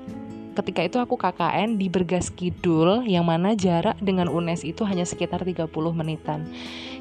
ketika 0.59 0.83
itu 0.83 0.99
aku 0.99 1.15
KKN 1.15 1.79
di 1.79 1.87
Bergas 1.87 2.35
Kidul 2.35 3.07
yang 3.07 3.25
mana 3.31 3.55
jarak 3.55 3.95
dengan 4.03 4.27
UNES 4.27 4.67
itu 4.67 4.83
hanya 4.83 5.07
sekitar 5.07 5.47
30 5.47 5.71
menitan. 5.95 6.51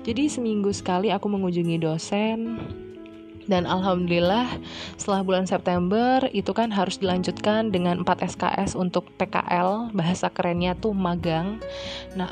Jadi 0.06 0.30
seminggu 0.30 0.70
sekali 0.70 1.10
aku 1.10 1.26
mengunjungi 1.28 1.82
dosen. 1.82 2.62
Dan 3.48 3.64
alhamdulillah 3.64 4.60
setelah 5.00 5.24
bulan 5.24 5.48
September 5.48 6.20
itu 6.36 6.52
kan 6.52 6.68
harus 6.68 7.00
dilanjutkan 7.00 7.72
dengan 7.72 8.04
4 8.04 8.36
SKS 8.36 8.76
untuk 8.76 9.08
PKL 9.16 9.96
bahasa 9.96 10.28
kerennya 10.28 10.76
tuh 10.76 10.92
magang. 10.92 11.64
Nah 12.20 12.28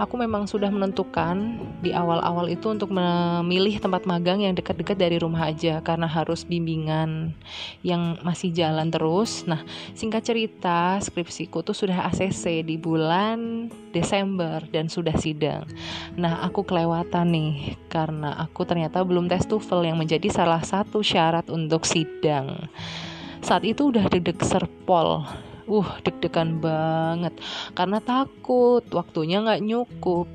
aku 0.00 0.14
memang 0.16 0.48
sudah 0.48 0.70
menentukan 0.70 1.60
di 1.84 1.90
awal-awal 1.90 2.48
itu 2.48 2.72
untuk 2.72 2.94
memilih 2.94 3.76
tempat 3.82 4.08
magang 4.08 4.40
yang 4.44 4.54
dekat-dekat 4.56 4.96
dari 4.96 5.16
rumah 5.20 5.50
aja 5.50 5.82
karena 5.84 6.08
harus 6.08 6.46
bimbingan 6.46 7.34
yang 7.84 8.16
masih 8.24 8.54
jalan 8.54 8.88
terus 8.88 9.44
nah 9.44 9.60
singkat 9.92 10.24
cerita 10.24 10.96
skripsiku 11.02 11.60
tuh 11.60 11.76
sudah 11.76 12.08
ACC 12.08 12.64
di 12.64 12.78
bulan 12.78 13.68
Desember 13.92 14.64
dan 14.72 14.88
sudah 14.88 15.14
sidang 15.18 15.68
nah 16.16 16.40
aku 16.40 16.64
kelewatan 16.64 17.28
nih 17.28 17.76
karena 17.92 18.32
aku 18.40 18.64
ternyata 18.64 19.04
belum 19.04 19.28
tes 19.28 19.44
TOEFL 19.44 19.88
yang 19.88 19.98
menjadi 20.00 20.28
salah 20.32 20.62
satu 20.64 21.04
syarat 21.04 21.48
untuk 21.52 21.84
sidang. 21.84 22.68
Saat 23.42 23.66
itu 23.68 23.90
udah 23.90 24.08
deg-deg 24.08 24.38
serpol. 24.40 25.26
Uh, 25.72 25.88
deg-degan 26.04 26.60
banget 26.60 27.32
karena 27.72 27.96
takut 28.04 28.84
waktunya 28.92 29.40
nggak 29.40 29.64
nyukup. 29.64 30.28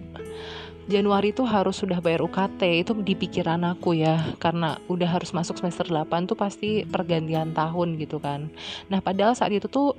Januari 0.88 1.36
itu 1.36 1.44
harus 1.44 1.78
sudah 1.78 2.02
bayar 2.02 2.26
UKT 2.26 2.82
itu 2.82 2.96
di 3.04 3.14
pikiran 3.14 3.62
aku 3.68 4.02
ya 4.02 4.34
karena 4.42 4.82
udah 4.90 5.06
harus 5.06 5.36
masuk 5.36 5.60
semester 5.60 5.86
8 5.86 6.32
tuh 6.32 6.34
pasti 6.34 6.88
pergantian 6.90 7.54
tahun 7.54 8.02
gitu 8.02 8.18
kan. 8.18 8.50
Nah, 8.90 8.98
padahal 9.04 9.38
saat 9.38 9.54
itu 9.54 9.70
tuh 9.70 9.94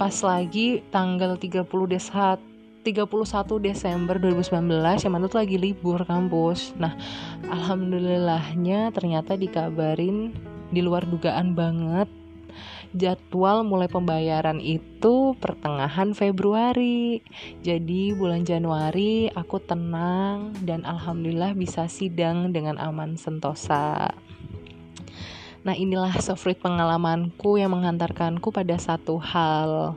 pas 0.00 0.16
lagi 0.24 0.82
tanggal 0.90 1.38
30 1.38 1.68
Desember 1.86 2.42
31 2.82 3.62
Desember 3.62 4.18
2019 4.18 5.06
yang 5.06 5.12
mana 5.14 5.30
tuh 5.30 5.38
lagi 5.46 5.54
libur 5.54 6.02
kampus. 6.02 6.74
Nah, 6.74 6.98
alhamdulillahnya 7.46 8.90
ternyata 8.90 9.38
dikabarin 9.38 10.34
di 10.74 10.82
luar 10.82 11.06
dugaan 11.06 11.54
banget 11.54 12.10
jadwal 12.92 13.64
mulai 13.64 13.88
pembayaran 13.88 14.60
itu 14.60 15.36
pertengahan 15.40 16.12
Februari. 16.12 17.24
Jadi 17.64 18.12
bulan 18.16 18.44
Januari 18.44 19.28
aku 19.32 19.60
tenang 19.60 20.52
dan 20.64 20.84
alhamdulillah 20.84 21.56
bisa 21.56 21.88
sidang 21.88 22.52
dengan 22.52 22.76
aman 22.76 23.16
sentosa. 23.16 24.12
Nah, 25.62 25.78
inilah 25.78 26.18
sofrit 26.18 26.58
pengalamanku 26.58 27.54
yang 27.54 27.70
menghantarkanku 27.70 28.50
pada 28.50 28.74
satu 28.82 29.22
hal, 29.22 29.94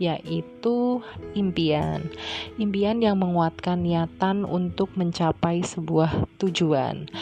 yaitu 0.00 1.04
impian. 1.36 2.08
Impian 2.56 3.04
yang 3.04 3.20
menguatkan 3.20 3.84
niatan 3.84 4.48
untuk 4.48 4.96
mencapai 4.96 5.60
sebuah 5.60 6.28
tujuan. 6.40 7.12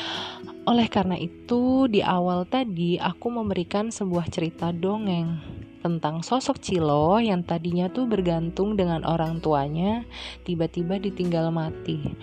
Oleh 0.70 0.86
karena 0.86 1.18
itu, 1.18 1.90
di 1.90 1.98
awal 1.98 2.46
tadi 2.46 2.94
aku 2.94 3.26
memberikan 3.26 3.90
sebuah 3.90 4.30
cerita 4.30 4.70
dongeng 4.70 5.42
tentang 5.80 6.20
sosok 6.20 6.60
Cilo 6.60 7.18
yang 7.18 7.42
tadinya 7.42 7.88
tuh 7.88 8.06
bergantung 8.06 8.76
dengan 8.76 9.02
orang 9.02 9.40
tuanya, 9.40 10.04
tiba-tiba 10.44 11.00
ditinggal 11.00 11.50
mati. 11.50 12.14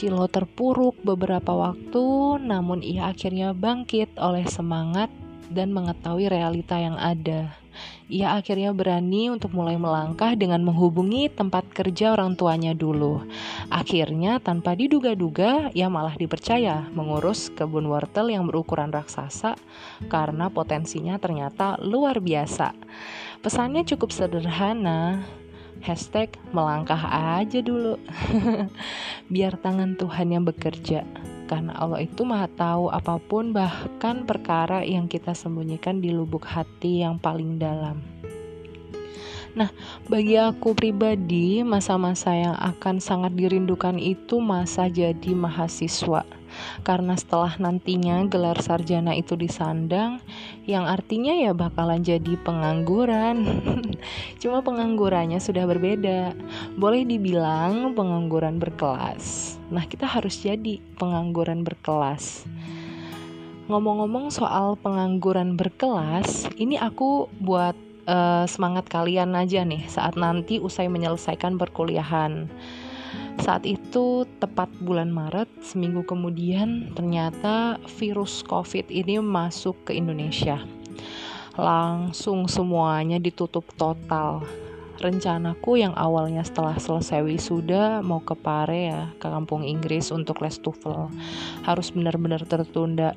Cilo 0.00 0.24
terpuruk 0.32 0.96
beberapa 1.04 1.52
waktu, 1.52 2.40
namun 2.40 2.80
ia 2.80 3.12
akhirnya 3.12 3.52
bangkit 3.52 4.16
oleh 4.16 4.48
semangat 4.48 5.12
dan 5.52 5.76
mengetahui 5.76 6.24
realita 6.24 6.80
yang 6.80 6.96
ada. 6.96 7.52
Ia 8.08 8.40
akhirnya 8.40 8.72
berani 8.72 9.28
untuk 9.28 9.52
mulai 9.52 9.76
melangkah 9.76 10.32
dengan 10.32 10.64
menghubungi 10.64 11.28
tempat 11.28 11.68
kerja 11.68 12.16
orang 12.16 12.32
tuanya 12.32 12.72
dulu. 12.72 13.28
Akhirnya, 13.68 14.40
tanpa 14.40 14.72
diduga-duga, 14.72 15.68
ia 15.76 15.92
malah 15.92 16.16
dipercaya 16.16 16.88
mengurus 16.96 17.52
kebun 17.52 17.84
wortel 17.84 18.32
yang 18.32 18.48
berukuran 18.48 18.88
raksasa 18.88 19.60
karena 20.08 20.48
potensinya 20.48 21.20
ternyata 21.20 21.76
luar 21.76 22.24
biasa. 22.24 22.72
Pesannya 23.44 23.84
cukup 23.84 24.16
sederhana, 24.16 25.28
Hashtag 25.80 26.36
melangkah 26.52 27.00
aja 27.40 27.64
dulu. 27.64 27.96
Biar 29.32 29.56
tangan 29.56 29.96
Tuhan 29.96 30.28
yang 30.28 30.44
bekerja. 30.44 31.08
Karena 31.48 31.72
Allah 31.80 32.04
itu 32.04 32.22
maha 32.22 32.46
tahu 32.46 32.92
apa 32.92 33.18
pun 33.18 33.50
Bahkan 33.50 34.28
perkara 34.28 34.86
yang 34.86 35.08
kita 35.10 35.32
sembunyikan 35.32 35.98
di 36.04 36.12
lubuk 36.12 36.44
hati 36.44 37.02
yang 37.02 37.16
paling 37.16 37.56
dalam. 37.56 38.04
Nah, 39.50 39.72
bagi 40.06 40.38
aku 40.38 40.78
pribadi, 40.78 41.66
masa-masa 41.66 42.30
yang 42.38 42.54
akan 42.54 43.02
sangat 43.02 43.34
dirindukan 43.34 43.98
itu 43.98 44.38
masa 44.38 44.86
jadi 44.86 45.34
mahasiswa 45.34 46.22
karena 46.82 47.14
setelah 47.18 47.54
nantinya 47.60 48.24
gelar 48.26 48.58
sarjana 48.60 49.12
itu 49.12 49.36
disandang 49.36 50.22
yang 50.64 50.86
artinya 50.86 51.34
ya 51.34 51.52
bakalan 51.52 52.00
jadi 52.00 52.38
pengangguran. 52.40 53.44
Cuma 54.40 54.64
penganggurannya 54.64 55.42
sudah 55.42 55.66
berbeda. 55.66 56.32
Boleh 56.78 57.04
dibilang 57.04 57.92
pengangguran 57.92 58.56
berkelas. 58.56 59.56
Nah 59.68 59.84
kita 59.86 60.06
harus 60.08 60.40
jadi 60.40 60.78
pengangguran 60.96 61.62
berkelas. 61.66 62.48
Ngomong-ngomong 63.70 64.34
soal 64.34 64.74
pengangguran 64.74 65.54
berkelas 65.54 66.50
ini 66.58 66.74
aku 66.74 67.30
buat 67.38 67.78
uh, 68.10 68.44
semangat 68.50 68.90
kalian 68.90 69.34
aja 69.38 69.62
nih 69.62 69.86
saat 69.86 70.18
nanti 70.18 70.58
usai 70.58 70.90
menyelesaikan 70.90 71.54
perkuliahan 71.54 72.50
saat 73.40 73.64
itu 73.64 74.28
tepat 74.36 74.68
bulan 74.84 75.08
Maret, 75.08 75.48
seminggu 75.64 76.04
kemudian 76.04 76.92
ternyata 76.92 77.80
virus 77.98 78.44
COVID 78.44 78.92
ini 78.92 79.16
masuk 79.18 79.88
ke 79.88 79.96
Indonesia. 79.96 80.60
Langsung 81.56 82.46
semuanya 82.46 83.16
ditutup 83.16 83.64
total. 83.80 84.44
Rencanaku 85.00 85.80
yang 85.80 85.96
awalnya 85.96 86.44
setelah 86.44 86.76
selesai 86.76 87.24
wisuda 87.24 88.04
mau 88.04 88.20
ke 88.20 88.36
Pare 88.36 88.80
ya, 88.92 89.02
ke 89.16 89.32
kampung 89.32 89.64
Inggris 89.64 90.12
untuk 90.12 90.44
les 90.44 90.60
TOEFL 90.60 91.08
harus 91.64 91.88
benar-benar 91.88 92.44
tertunda 92.44 93.16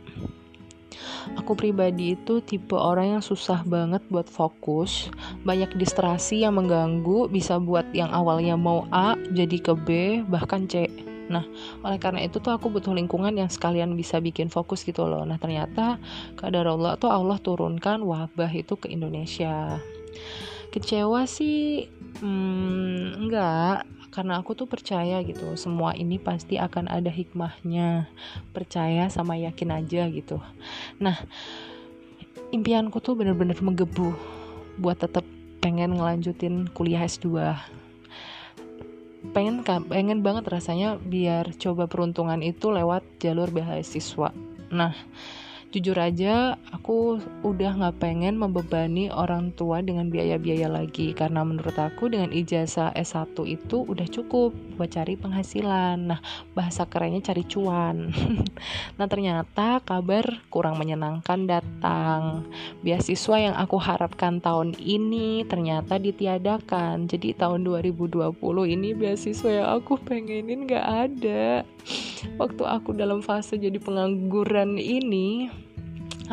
Aku 1.39 1.56
pribadi 1.58 2.16
itu 2.16 2.43
tipe 2.43 2.76
orang 2.76 3.18
yang 3.18 3.24
susah 3.24 3.64
banget 3.64 4.04
buat 4.12 4.28
fokus, 4.28 5.10
banyak 5.47 5.76
distraksi 5.80 6.43
yang 6.43 6.60
mengganggu, 6.60 7.32
bisa 7.32 7.58
buat 7.58 7.88
yang 7.95 8.12
awalnya 8.12 8.60
mau 8.60 8.86
A 8.91 9.16
jadi 9.32 9.58
ke 9.60 9.74
B, 9.74 9.88
bahkan 10.28 10.68
C. 10.68 10.88
Nah, 11.32 11.43
oleh 11.82 11.97
karena 11.97 12.22
itu 12.28 12.43
tuh 12.43 12.51
aku 12.51 12.68
butuh 12.68 12.91
lingkungan 12.91 13.32
yang 13.34 13.47
sekalian 13.47 13.95
bisa 13.95 14.20
bikin 14.20 14.51
fokus 14.51 14.84
gitu 14.84 15.08
loh. 15.08 15.24
Nah, 15.24 15.39
ternyata 15.39 15.97
kadar 16.36 16.68
Allah 16.68 16.99
tuh 16.99 17.10
Allah 17.10 17.39
turunkan 17.39 18.04
wabah 18.04 18.51
itu 18.51 18.76
ke 18.76 18.91
Indonesia. 18.91 19.80
Kecewa 20.74 21.24
sih, 21.30 21.88
hmm, 22.20 23.24
enggak 23.24 23.88
karena 24.14 24.38
aku 24.38 24.53
tuh 24.53 24.70
percaya 24.70 25.18
gitu 25.26 25.57
semua 25.57 25.97
ini 25.97 26.22
pasti 26.22 26.61
akan 26.61 26.86
ada 26.86 27.09
hikmahnya. 27.09 28.05
Percaya 28.53 29.09
sama 29.09 29.34
yakin 29.41 29.74
aja 29.74 30.05
gitu. 30.14 30.38
Nah 31.01 31.18
impianku 32.53 33.01
tuh 33.01 33.18
bener-bener 33.18 33.57
menggebu 33.57 34.14
buat 34.78 35.01
tetap 35.01 35.26
pengen 35.57 35.97
ngelanjutin 35.97 36.70
kuliah 36.70 37.01
S2 37.01 37.57
pengen 39.32 39.64
pengen 39.64 40.20
banget 40.20 40.43
rasanya 40.51 40.99
biar 40.99 41.55
coba 41.55 41.88
peruntungan 41.88 42.43
itu 42.43 42.68
lewat 42.76 43.07
jalur 43.24 43.47
beasiswa. 43.47 44.36
Nah 44.68 44.91
jujur 45.74 45.97
aja 45.97 46.53
aku 46.69 47.17
udah 47.41 47.82
nggak 47.82 47.97
pengen 47.97 48.38
membebani 48.38 49.09
orang 49.09 49.49
tua 49.57 49.82
dengan 49.82 50.13
biaya-biaya 50.13 50.69
lagi. 50.69 51.17
Karena 51.17 51.41
menurut 51.41 51.74
aku 51.74 52.13
dengan 52.13 52.30
ijazah 52.30 52.93
S1 52.93 53.34
itu 53.49 53.82
udah 53.82 54.05
cukup 54.05 54.53
buat 54.78 54.93
cari 54.93 55.17
penghasilan. 55.17 56.13
Nah 56.13 56.21
bahasa 56.53 56.86
kerennya 56.86 57.26
cari 57.26 57.43
cuan. 57.49 58.13
Nah 58.93 59.09
ternyata 59.09 59.82
kabar 59.82 60.24
kurang 60.53 60.78
menyenangkan 60.78 61.49
datang. 61.49 62.45
Beasiswa 62.86 63.49
yang 63.49 63.55
aku 63.57 63.82
harapkan 63.82 64.38
tahun 64.38 64.78
ini 64.78 65.49
ternyata 65.49 65.97
ditiadakan. 65.97 67.09
Jadi 67.09 67.34
tahun 67.34 67.65
2020 67.65 68.30
ini 68.69 68.93
beasiswa 68.93 69.49
yang 69.49 69.67
aku 69.82 69.97
pengenin 69.97 70.69
gak 70.69 70.86
ada. 71.09 71.65
Waktu 72.38 72.63
aku 72.63 72.95
dalam 72.95 73.19
fase 73.26 73.57
jadi 73.59 73.76
pengangguran 73.82 74.78
ini 74.78 75.49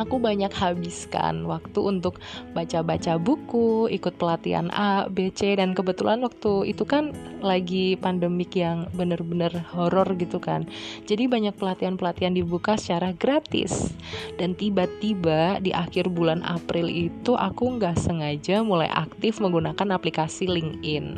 aku 0.01 0.17
banyak 0.17 0.51
habiskan 0.51 1.45
waktu 1.45 1.79
untuk 1.79 2.19
baca-baca 2.57 3.21
buku, 3.21 3.87
ikut 3.93 4.17
pelatihan 4.17 4.73
A, 4.73 5.07
B, 5.07 5.29
C 5.31 5.55
dan 5.55 5.77
kebetulan 5.77 6.25
waktu 6.25 6.73
itu 6.73 6.89
kan 6.89 7.13
lagi 7.45 7.95
pandemik 8.01 8.57
yang 8.57 8.89
bener-bener 8.97 9.53
horor 9.71 10.09
gitu 10.17 10.41
kan. 10.41 10.65
Jadi 11.05 11.29
banyak 11.29 11.55
pelatihan-pelatihan 11.61 12.33
dibuka 12.33 12.81
secara 12.81 13.13
gratis. 13.13 13.93
Dan 14.41 14.57
tiba-tiba 14.57 15.61
di 15.61 15.71
akhir 15.71 16.09
bulan 16.11 16.41
April 16.43 16.89
itu 16.89 17.37
aku 17.37 17.77
nggak 17.77 18.01
sengaja 18.01 18.65
mulai 18.65 18.89
aktif 18.89 19.39
menggunakan 19.39 19.95
aplikasi 19.95 20.49
LinkedIn. 20.49 21.15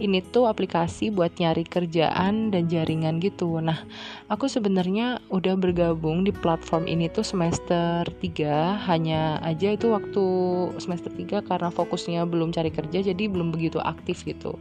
Ini 0.00 0.24
tuh 0.32 0.48
aplikasi 0.48 1.12
buat 1.12 1.36
nyari 1.36 1.68
kerjaan 1.68 2.48
dan 2.48 2.72
jaringan 2.72 3.20
gitu. 3.20 3.60
Nah, 3.60 3.84
aku 4.32 4.48
sebenarnya 4.48 5.20
udah 5.28 5.54
bergabung 5.60 6.24
di 6.24 6.32
platform 6.32 6.88
ini 6.88 7.12
tuh 7.12 7.22
semester 7.22 7.50
semester 7.50 8.06
3 8.22 8.88
hanya 8.88 9.42
aja 9.42 9.74
itu 9.74 9.90
waktu 9.90 10.24
semester 10.78 11.12
3 11.12 11.42
karena 11.44 11.68
fokusnya 11.68 12.22
belum 12.24 12.54
cari 12.54 12.70
kerja 12.70 13.02
jadi 13.12 13.26
belum 13.26 13.52
begitu 13.52 13.82
aktif 13.82 14.22
gitu 14.22 14.54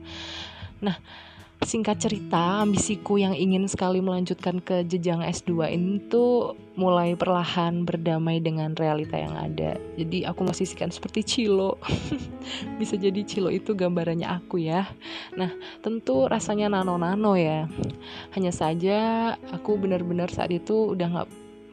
nah 0.81 0.97
singkat 1.59 1.99
cerita 1.99 2.63
ambisiku 2.63 3.19
yang 3.19 3.35
ingin 3.35 3.67
sekali 3.67 3.99
melanjutkan 3.99 4.63
ke 4.63 4.87
jenjang 4.87 5.19
S2 5.19 5.75
ini 5.75 5.99
tuh 6.07 6.55
mulai 6.79 7.19
perlahan 7.19 7.83
berdamai 7.83 8.39
dengan 8.39 8.71
realita 8.79 9.19
yang 9.19 9.35
ada. 9.35 9.75
Jadi 9.99 10.23
aku 10.23 10.47
masih 10.47 10.63
sikan 10.63 10.87
seperti 10.87 11.19
Cilo. 11.27 11.75
Bisa 12.79 12.95
jadi 12.95 13.19
Cilo 13.27 13.51
itu 13.51 13.75
gambarannya 13.75 14.31
aku 14.31 14.63
ya. 14.63 14.87
Nah 15.35 15.51
tentu 15.83 16.31
rasanya 16.31 16.71
nano-nano 16.71 17.35
ya. 17.35 17.67
Hanya 18.39 18.55
saja 18.55 19.35
aku 19.51 19.75
benar-benar 19.75 20.31
saat 20.31 20.55
itu 20.55 20.95
udah 20.95 21.07
gak 21.11 21.29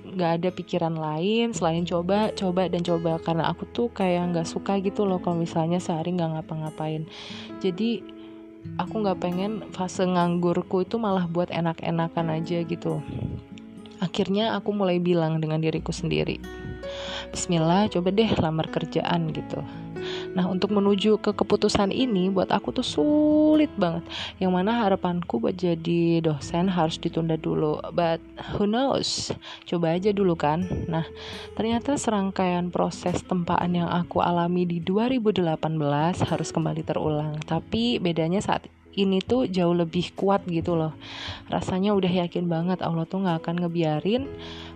nggak 0.06 0.32
ada 0.38 0.48
pikiran 0.54 0.94
lain 0.94 1.50
selain 1.50 1.86
coba 1.86 2.34
coba 2.34 2.66
dan 2.66 2.82
coba. 2.82 3.22
Karena 3.22 3.54
aku 3.54 3.70
tuh 3.70 3.86
kayak 3.94 4.34
nggak 4.34 4.50
suka 4.50 4.82
gitu 4.82 5.06
loh 5.06 5.22
kalau 5.22 5.38
misalnya 5.38 5.78
sehari 5.78 6.10
nggak 6.10 6.42
ngapa-ngapain. 6.42 7.06
Jadi 7.62 8.15
aku 8.76 9.06
nggak 9.06 9.22
pengen 9.22 9.62
fase 9.70 10.02
nganggurku 10.02 10.82
itu 10.82 10.98
malah 10.98 11.30
buat 11.30 11.48
enak-enakan 11.54 12.42
aja 12.42 12.66
gitu. 12.66 13.02
Akhirnya 13.96 14.52
aku 14.52 14.76
mulai 14.76 15.00
bilang 15.00 15.40
dengan 15.40 15.56
diriku 15.56 15.88
sendiri 15.88 16.36
Bismillah 17.32 17.88
coba 17.88 18.12
deh 18.12 18.28
lamar 18.38 18.68
kerjaan 18.68 19.32
gitu 19.32 19.64
Nah 20.36 20.46
untuk 20.46 20.72
menuju 20.72 21.18
ke 21.18 21.32
keputusan 21.32 21.90
ini 21.90 22.28
buat 22.28 22.52
aku 22.52 22.72
tuh 22.72 22.86
sulit 22.86 23.72
banget. 23.74 24.04
Yang 24.38 24.52
mana 24.52 24.84
harapanku 24.84 25.40
buat 25.42 25.56
jadi 25.56 26.20
dosen 26.20 26.68
harus 26.68 27.00
ditunda 27.00 27.34
dulu. 27.40 27.80
But 27.92 28.20
who 28.56 28.68
knows? 28.68 29.32
Coba 29.64 29.96
aja 29.96 30.12
dulu 30.12 30.36
kan. 30.36 30.66
Nah 30.86 31.04
ternyata 31.56 31.96
serangkaian 31.96 32.68
proses 32.68 33.24
tempaan 33.24 33.74
yang 33.74 33.88
aku 33.88 34.20
alami 34.20 34.68
di 34.68 34.78
2018 34.82 35.56
harus 36.24 36.48
kembali 36.52 36.82
terulang. 36.84 37.40
Tapi 37.44 37.98
bedanya 37.98 38.38
saat 38.44 38.68
ini 38.96 39.20
tuh 39.20 39.44
jauh 39.46 39.76
lebih 39.76 40.16
kuat 40.16 40.42
gitu 40.48 40.74
loh. 40.74 40.96
Rasanya 41.52 41.92
udah 41.92 42.08
yakin 42.26 42.48
banget 42.48 42.80
Allah 42.80 43.04
tuh 43.04 43.22
nggak 43.22 43.44
akan 43.44 43.56
ngebiarin 43.64 44.24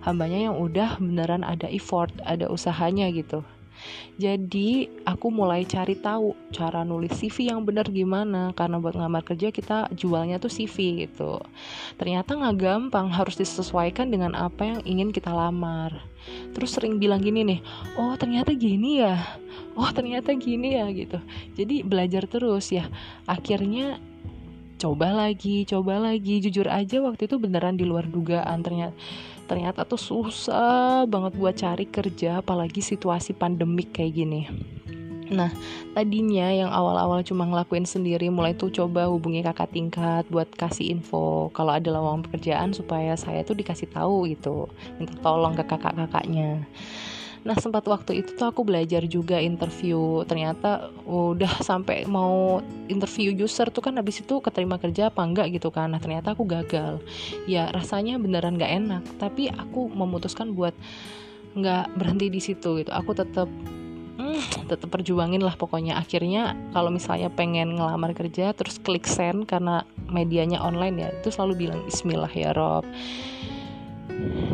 hambanya 0.05 0.53
yang 0.53 0.57
udah 0.61 1.01
beneran 1.01 1.45
ada 1.45 1.67
effort 1.69 2.13
ada 2.25 2.49
usahanya 2.53 3.09
gitu 3.13 3.45
jadi 4.21 4.93
aku 5.09 5.33
mulai 5.33 5.65
cari 5.65 5.97
tahu 5.97 6.37
cara 6.53 6.85
nulis 6.85 7.17
CV 7.17 7.49
yang 7.49 7.65
benar 7.65 7.89
gimana 7.89 8.53
karena 8.53 8.77
buat 8.77 8.93
ngamar 8.93 9.25
kerja 9.25 9.49
kita 9.49 9.89
jualnya 9.97 10.37
tuh 10.37 10.53
CV 10.53 11.09
gitu. 11.09 11.41
Ternyata 11.97 12.37
nggak 12.37 12.57
gampang 12.61 13.09
harus 13.09 13.41
disesuaikan 13.41 14.13
dengan 14.13 14.37
apa 14.37 14.77
yang 14.77 14.81
ingin 14.85 15.09
kita 15.09 15.33
lamar. 15.33 16.05
Terus 16.53 16.77
sering 16.77 17.01
bilang 17.01 17.25
gini 17.25 17.41
nih, 17.49 17.61
oh 17.97 18.13
ternyata 18.21 18.53
gini 18.53 19.01
ya, 19.01 19.17
oh 19.73 19.89
ternyata 19.89 20.37
gini 20.37 20.77
ya 20.77 20.85
gitu. 20.93 21.17
Jadi 21.57 21.81
belajar 21.81 22.29
terus 22.29 22.69
ya. 22.69 22.93
Akhirnya 23.25 23.97
coba 24.81 25.13
lagi, 25.13 25.69
coba 25.69 26.01
lagi. 26.01 26.41
Jujur 26.41 26.67
aja 26.67 27.05
waktu 27.05 27.29
itu 27.29 27.37
beneran 27.37 27.77
di 27.77 27.85
luar 27.85 28.09
dugaan 28.09 28.65
ternyata 28.65 28.97
ternyata 29.51 29.83
tuh 29.83 29.99
susah 29.99 31.11
banget 31.11 31.35
buat 31.35 31.59
cari 31.59 31.91
kerja 31.91 32.39
apalagi 32.39 32.79
situasi 32.79 33.35
pandemik 33.35 33.91
kayak 33.91 34.15
gini 34.15 34.47
Nah, 35.31 35.47
tadinya 35.95 36.51
yang 36.51 36.75
awal-awal 36.75 37.23
cuma 37.23 37.47
ngelakuin 37.47 37.87
sendiri, 37.87 38.27
mulai 38.35 38.51
tuh 38.51 38.67
coba 38.75 39.07
hubungi 39.07 39.47
kakak 39.47 39.71
tingkat 39.71 40.27
buat 40.27 40.51
kasih 40.59 40.91
info 40.91 41.55
kalau 41.55 41.71
ada 41.71 41.87
lowongan 41.87 42.27
pekerjaan 42.27 42.75
supaya 42.75 43.15
saya 43.15 43.47
tuh 43.47 43.55
dikasih 43.55 43.95
tahu 43.95 44.27
gitu, 44.27 44.67
minta 44.99 45.15
tolong 45.23 45.55
ke 45.55 45.63
kakak-kakaknya. 45.63 46.67
Nah 47.41 47.57
sempat 47.57 47.89
waktu 47.89 48.21
itu 48.21 48.37
tuh 48.37 48.53
aku 48.53 48.63
belajar 48.67 49.05
juga 49.09 49.41
interview. 49.41 50.23
Ternyata 50.29 50.93
udah 51.09 51.65
sampai 51.65 52.05
mau 52.05 52.61
interview 52.91 53.33
user 53.33 53.73
tuh 53.73 53.81
kan 53.81 53.97
habis 53.97 54.21
itu 54.21 54.41
keterima 54.45 54.77
kerja 54.77 55.09
apa 55.09 55.25
enggak 55.25 55.49
gitu 55.57 55.73
kan. 55.73 55.93
Nah 55.93 56.01
ternyata 56.01 56.37
aku 56.37 56.45
gagal. 56.45 57.01
Ya 57.49 57.73
rasanya 57.73 58.21
beneran 58.21 58.61
gak 58.61 58.73
enak. 58.73 59.03
Tapi 59.17 59.49
aku 59.49 59.89
memutuskan 59.89 60.53
buat 60.53 60.77
nggak 61.51 61.99
berhenti 61.99 62.27
di 62.31 62.41
situ 62.41 62.85
gitu. 62.85 62.91
Aku 62.95 63.17
tetap 63.17 63.51
hmm, 64.21 64.69
tetap 64.69 64.89
perjuangin 64.93 65.41
lah 65.41 65.57
pokoknya. 65.57 65.97
Akhirnya 65.97 66.55
kalau 66.77 66.93
misalnya 66.93 67.33
pengen 67.33 67.81
ngelamar 67.81 68.13
kerja 68.13 68.53
terus 68.53 68.77
klik 68.79 69.09
send 69.09 69.49
karena 69.49 69.89
medianya 70.11 70.61
online 70.61 70.97
ya 71.01 71.09
itu 71.15 71.33
selalu 71.33 71.67
bilang 71.67 71.81
Bismillah 71.89 72.31
ya 72.31 72.53
Rob 72.53 72.85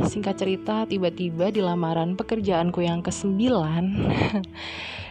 Singkat 0.06 0.34
cerita, 0.38 0.84
tiba-tiba 0.86 1.50
di 1.50 1.60
lamaran 1.60 2.14
pekerjaanku 2.14 2.84
yang 2.84 3.02
ke-9 3.02 3.36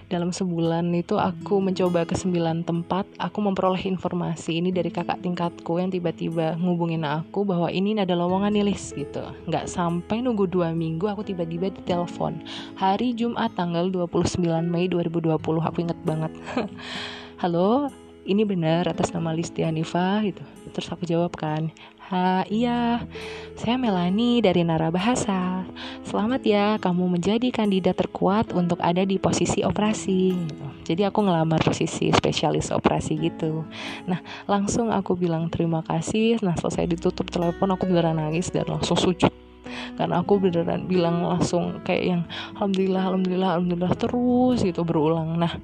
dalam 0.06 0.30
sebulan 0.30 0.86
itu 0.93 1.18
aku 1.18 1.58
mencoba 1.58 2.06
ke 2.06 2.14
sembilan 2.14 2.62
tempat 2.62 3.10
aku 3.18 3.41
memperoleh 3.41 3.89
informasi 3.89 4.62
ini 4.62 4.70
dari 4.70 4.93
kakak 4.93 5.26
tingkatku 5.26 5.82
yang 5.82 5.89
tiba-tiba 5.89 6.53
ngubungin 6.62 7.01
aku 7.01 7.41
bahwa 7.41 7.74
ini 7.74 7.97
ada 7.97 8.14
lowongan 8.14 8.53
nih 8.53 8.78
gitu. 8.78 9.26
Nggak 9.49 9.66
sampai 9.66 10.22
nunggu 10.22 10.45
dua 10.45 10.72
minggu 10.78 11.10
aku 11.10 11.26
tiba-tiba 11.26 11.74
ditelepon. 11.74 12.45
Hari 12.78 13.18
Jumat 13.18 13.58
tanggal 13.58 13.89
29 13.89 14.38
Mei 14.70 14.86
2020 14.86 15.41
aku 15.41 15.78
inget 15.82 15.99
banget. 16.06 16.32
Halo 17.41 17.89
ini 18.26 18.41
benar 18.41 18.89
atas 18.89 19.14
nama 19.14 19.34
Listi 19.34 19.62
Hanifa 19.66 20.22
gitu. 20.26 20.41
Terus 20.74 20.89
aku 20.89 21.06
jawab 21.06 21.34
kan 21.34 21.74
Ha, 22.06 22.45
iya, 22.53 23.01
saya 23.58 23.82
Melani 23.82 24.38
dari 24.38 24.62
Narabahasa. 24.62 25.66
Selamat 26.06 26.38
ya, 26.45 26.78
kamu 26.78 27.18
menjadi 27.18 27.49
kandidat 27.49 27.97
terkuat 27.97 28.53
untuk 28.53 28.78
ada 28.78 29.01
di 29.01 29.18
posisi 29.18 29.66
operasi. 29.66 30.38
Jadi 30.86 31.01
aku 31.01 31.26
ngelamar 31.26 31.66
posisi 31.66 32.14
spesialis 32.14 32.70
operasi 32.70 33.18
gitu. 33.18 33.66
Nah, 34.06 34.22
langsung 34.45 34.93
aku 34.93 35.18
bilang 35.18 35.49
terima 35.49 35.82
kasih. 35.82 36.38
Nah, 36.45 36.53
selesai 36.53 36.86
ditutup 36.93 37.26
telepon, 37.34 37.74
aku 37.74 37.89
beneran 37.89 38.22
nangis 38.22 38.53
dan 38.53 38.70
langsung 38.70 39.01
sujud 39.01 39.34
karena 39.97 40.22
aku 40.22 40.38
beneran 40.38 40.86
bilang 40.86 41.26
langsung 41.26 41.82
kayak 41.82 42.03
yang 42.06 42.22
alhamdulillah 42.53 43.01
alhamdulillah 43.10 43.49
alhamdulillah 43.58 43.93
terus 43.97 44.62
gitu 44.62 44.86
berulang 44.86 45.41
nah 45.41 45.58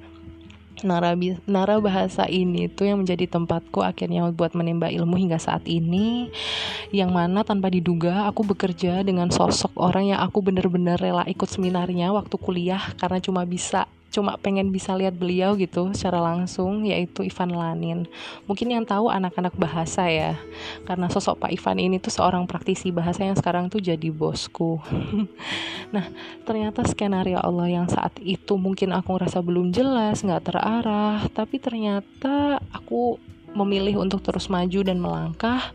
Narabi, 0.82 1.38
nara 1.46 1.78
bahasa 1.78 2.26
ini 2.26 2.66
tuh 2.66 2.90
yang 2.90 3.06
menjadi 3.06 3.30
tempatku 3.30 3.80
akhirnya 3.86 4.26
buat 4.34 4.52
menimba 4.58 4.90
ilmu 4.90 5.14
hingga 5.14 5.38
saat 5.38 5.62
ini. 5.70 6.30
Yang 6.90 7.10
mana 7.14 7.46
tanpa 7.46 7.70
diduga 7.70 8.26
aku 8.26 8.42
bekerja 8.42 9.06
dengan 9.06 9.30
sosok 9.30 9.72
orang 9.78 10.14
yang 10.14 10.20
aku 10.20 10.42
bener-bener 10.42 10.98
rela 10.98 11.22
ikut 11.24 11.46
seminarnya 11.46 12.10
waktu 12.10 12.34
kuliah 12.36 12.82
karena 12.98 13.22
cuma 13.22 13.46
bisa 13.46 13.86
cuma 14.12 14.36
pengen 14.36 14.68
bisa 14.68 14.92
lihat 14.92 15.16
beliau 15.16 15.56
gitu 15.56 15.88
secara 15.96 16.20
langsung 16.20 16.84
yaitu 16.84 17.24
Ivan 17.24 17.56
Lanin 17.56 18.00
mungkin 18.44 18.68
yang 18.68 18.84
tahu 18.84 19.08
anak-anak 19.08 19.56
bahasa 19.56 20.04
ya 20.12 20.36
karena 20.84 21.08
sosok 21.08 21.40
Pak 21.40 21.50
Ivan 21.56 21.80
ini 21.80 21.96
tuh 21.96 22.12
seorang 22.12 22.44
praktisi 22.44 22.92
bahasa 22.92 23.24
yang 23.24 23.34
sekarang 23.34 23.72
tuh 23.72 23.80
jadi 23.80 24.12
bosku 24.12 24.76
nah 25.96 26.04
ternyata 26.44 26.84
skenario 26.84 27.40
Allah 27.40 27.72
yang 27.72 27.88
saat 27.88 28.12
itu 28.20 28.60
mungkin 28.60 28.92
aku 28.92 29.16
ngerasa 29.16 29.40
belum 29.40 29.72
jelas 29.72 30.20
nggak 30.20 30.52
terarah 30.52 31.24
tapi 31.32 31.56
ternyata 31.56 32.60
aku 32.68 33.16
memilih 33.56 34.04
untuk 34.04 34.20
terus 34.20 34.52
maju 34.52 34.80
dan 34.84 35.00
melangkah 35.00 35.72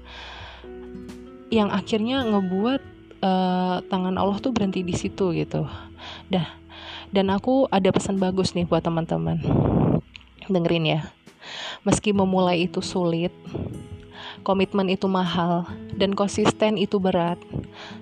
yang 1.49 1.73
akhirnya 1.73 2.21
ngebuat 2.21 2.81
uh, 3.23 3.77
tangan 3.87 4.15
Allah 4.19 4.37
tuh 4.43 4.51
berhenti 4.51 4.83
di 4.83 4.91
situ 4.91 5.31
gitu. 5.31 5.63
Dah 6.27 6.66
dan 7.11 7.31
aku 7.31 7.67
ada 7.71 7.89
pesan 7.91 8.19
bagus 8.19 8.53
nih 8.53 8.67
buat 8.67 8.83
teman-teman. 8.83 9.39
Dengerin 10.47 10.85
ya. 10.87 11.01
Meski 11.87 12.11
memulai 12.11 12.67
itu 12.67 12.83
sulit, 12.83 13.31
komitmen 14.43 14.91
itu 14.91 15.07
mahal, 15.07 15.67
dan 15.95 16.11
konsisten 16.11 16.75
itu 16.75 16.99
berat. 16.99 17.39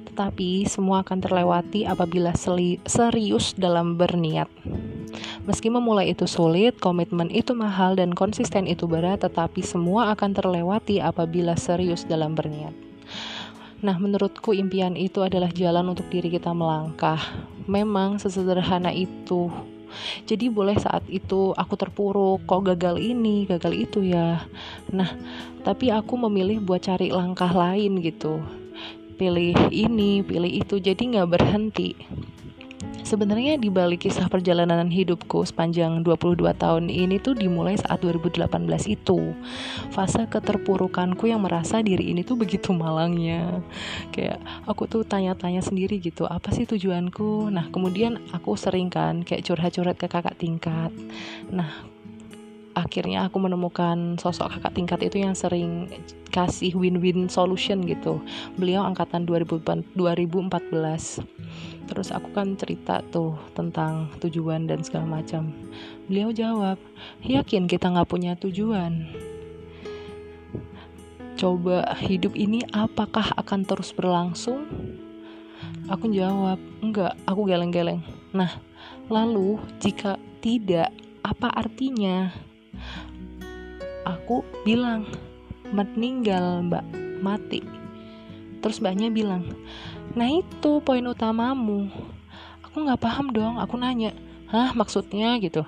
Tetapi 0.10 0.66
semua 0.66 1.04
akan 1.04 1.20
terlewati 1.22 1.84
apabila 1.86 2.34
serius 2.88 3.54
dalam 3.54 4.00
berniat. 4.00 4.48
Meski 5.46 5.70
memulai 5.70 6.10
itu 6.10 6.26
sulit, 6.26 6.82
komitmen 6.82 7.30
itu 7.30 7.54
mahal 7.54 7.94
dan 7.94 8.18
konsisten 8.18 8.66
itu 8.66 8.90
berat, 8.90 9.22
tetapi 9.22 9.62
semua 9.62 10.10
akan 10.18 10.34
terlewati 10.34 10.98
apabila 10.98 11.54
serius 11.54 12.02
dalam 12.10 12.34
berniat. 12.34 12.74
Nah, 13.86 14.02
menurutku 14.02 14.50
impian 14.58 14.98
itu 14.98 15.22
adalah 15.22 15.54
jalan 15.54 15.94
untuk 15.94 16.10
diri 16.10 16.34
kita 16.34 16.50
melangkah. 16.58 17.22
Memang 17.70 18.18
sesederhana 18.18 18.90
itu. 18.90 19.54
Jadi 20.26 20.50
boleh 20.50 20.74
saat 20.82 21.06
itu 21.06 21.54
aku 21.54 21.78
terpuruk, 21.78 22.50
kok 22.50 22.66
gagal 22.66 22.98
ini, 22.98 23.46
gagal 23.46 23.78
itu 23.78 24.02
ya. 24.02 24.42
Nah, 24.90 25.14
tapi 25.62 25.94
aku 25.94 26.18
memilih 26.18 26.66
buat 26.66 26.82
cari 26.82 27.14
langkah 27.14 27.54
lain 27.54 28.02
gitu. 28.02 28.42
Pilih 29.22 29.54
ini, 29.70 30.26
pilih 30.26 30.50
itu, 30.50 30.82
jadi 30.82 30.98
nggak 30.98 31.30
berhenti 31.38 31.94
Sebenarnya 33.06 33.62
di 33.62 33.70
balik 33.70 34.10
kisah 34.10 34.26
perjalanan 34.26 34.90
hidupku 34.90 35.46
sepanjang 35.46 36.02
22 36.02 36.42
tahun 36.58 36.90
ini 36.90 37.22
tuh 37.22 37.38
dimulai 37.38 37.78
saat 37.78 38.02
2018 38.02 38.50
itu. 38.90 39.32
Fase 39.94 40.26
keterpurukanku 40.26 41.30
yang 41.30 41.46
merasa 41.46 41.86
diri 41.86 42.10
ini 42.10 42.26
tuh 42.26 42.34
begitu 42.34 42.74
malangnya. 42.74 43.62
Kayak 44.10 44.42
aku 44.66 44.90
tuh 44.90 45.06
tanya-tanya 45.06 45.62
sendiri 45.62 46.02
gitu, 46.02 46.26
apa 46.26 46.50
sih 46.50 46.66
tujuanku? 46.66 47.54
Nah, 47.54 47.70
kemudian 47.70 48.18
aku 48.34 48.58
sering 48.58 48.90
kan 48.90 49.22
kayak 49.22 49.46
curhat-curhat 49.46 50.02
ke 50.02 50.10
kakak 50.10 50.42
tingkat. 50.42 50.90
Nah, 51.54 51.86
akhirnya 52.76 53.32
aku 53.32 53.40
menemukan 53.40 54.20
sosok 54.20 54.60
kakak 54.60 54.76
tingkat 54.76 55.00
itu 55.08 55.24
yang 55.24 55.34
sering 55.34 55.88
kasih 56.30 56.76
win-win 56.76 57.32
solution 57.32 57.82
gitu. 57.88 58.20
Beliau 58.60 58.84
angkatan 58.84 59.24
2014 59.24 59.96
terus 61.86 62.10
aku 62.10 62.34
kan 62.34 62.58
cerita 62.58 63.06
tuh 63.14 63.38
tentang 63.56 64.12
tujuan 64.20 64.68
dan 64.68 64.84
segala 64.84 65.22
macam. 65.22 65.54
Beliau 66.12 66.36
jawab 66.36 66.78
yakin 67.24 67.72
kita 67.72 67.90
nggak 67.94 68.10
punya 68.10 68.36
tujuan? 68.36 69.08
Coba 71.36 71.96
hidup 72.00 72.36
ini 72.36 72.64
apakah 72.76 73.32
akan 73.40 73.64
terus 73.64 73.96
berlangsung? 73.96 74.68
Aku 75.88 76.10
jawab 76.10 76.58
enggak 76.82 77.14
aku 77.24 77.48
geleng-geleng. 77.48 78.02
Nah 78.34 78.52
lalu 79.08 79.62
jika 79.80 80.18
tidak 80.42 80.90
apa 81.26 81.50
artinya 81.54 82.34
aku 84.06 84.46
bilang 84.64 85.10
meninggal 85.74 86.62
mbak. 86.66 86.86
Mati. 87.24 87.64
Terus 88.62 88.78
mbaknya 88.84 89.10
bilang 89.10 89.46
nah 90.14 90.30
itu 90.30 90.80
poin 90.86 91.04
utamamu. 91.04 91.90
Aku 92.66 92.86
nggak 92.86 93.02
paham 93.02 93.34
dong. 93.34 93.58
Aku 93.60 93.76
nanya 93.76 94.14
hah 94.50 94.72
maksudnya? 94.78 95.36
Gitu. 95.42 95.66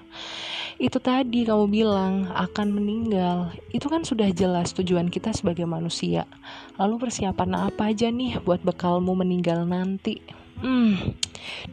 Itu 0.78 1.02
tadi 1.02 1.42
kamu 1.42 1.66
bilang 1.74 2.30
akan 2.30 2.68
meninggal. 2.70 3.50
Itu 3.74 3.90
kan 3.90 4.06
sudah 4.06 4.30
jelas 4.30 4.78
tujuan 4.78 5.10
kita 5.10 5.34
sebagai 5.34 5.66
manusia. 5.66 6.30
Lalu 6.78 7.10
persiapan 7.10 7.74
apa 7.74 7.90
aja 7.90 8.14
nih 8.14 8.38
buat 8.46 8.62
bekalmu 8.62 9.18
meninggal 9.18 9.66
nanti? 9.66 10.22
Hmm 10.62 11.18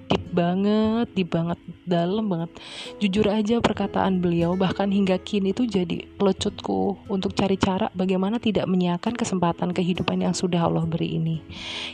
deep 0.09 0.24
banget 0.35 1.07
deep 1.15 1.31
banget 1.31 1.57
dalam 1.87 2.27
banget. 2.27 2.51
Jujur 2.99 3.31
aja 3.31 3.63
perkataan 3.63 4.19
beliau 4.19 4.59
bahkan 4.59 4.91
hingga 4.91 5.17
kini 5.23 5.55
itu 5.55 5.65
jadi 5.65 6.05
lecutku 6.19 6.99
untuk 7.07 7.33
cari 7.39 7.55
cara 7.55 7.89
bagaimana 7.95 8.43
tidak 8.43 8.67
menyiakan 8.67 9.15
kesempatan 9.15 9.71
kehidupan 9.71 10.21
yang 10.27 10.35
sudah 10.35 10.67
Allah 10.67 10.83
beri 10.85 11.17
ini. 11.17 11.41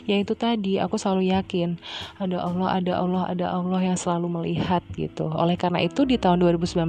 Yaitu 0.09 0.33
tadi 0.33 0.81
aku 0.81 0.97
selalu 0.97 1.29
yakin 1.29 1.77
ada 2.17 2.41
Allah 2.41 2.69
ada 2.81 2.93
Allah 2.97 3.23
ada 3.29 3.45
Allah 3.53 3.81
yang 3.93 3.97
selalu 3.97 4.41
melihat 4.41 4.81
gitu. 4.97 5.29
Oleh 5.29 5.55
karena 5.55 5.85
itu 5.85 6.03
di 6.09 6.17
tahun 6.17 6.41
2019 6.41 6.81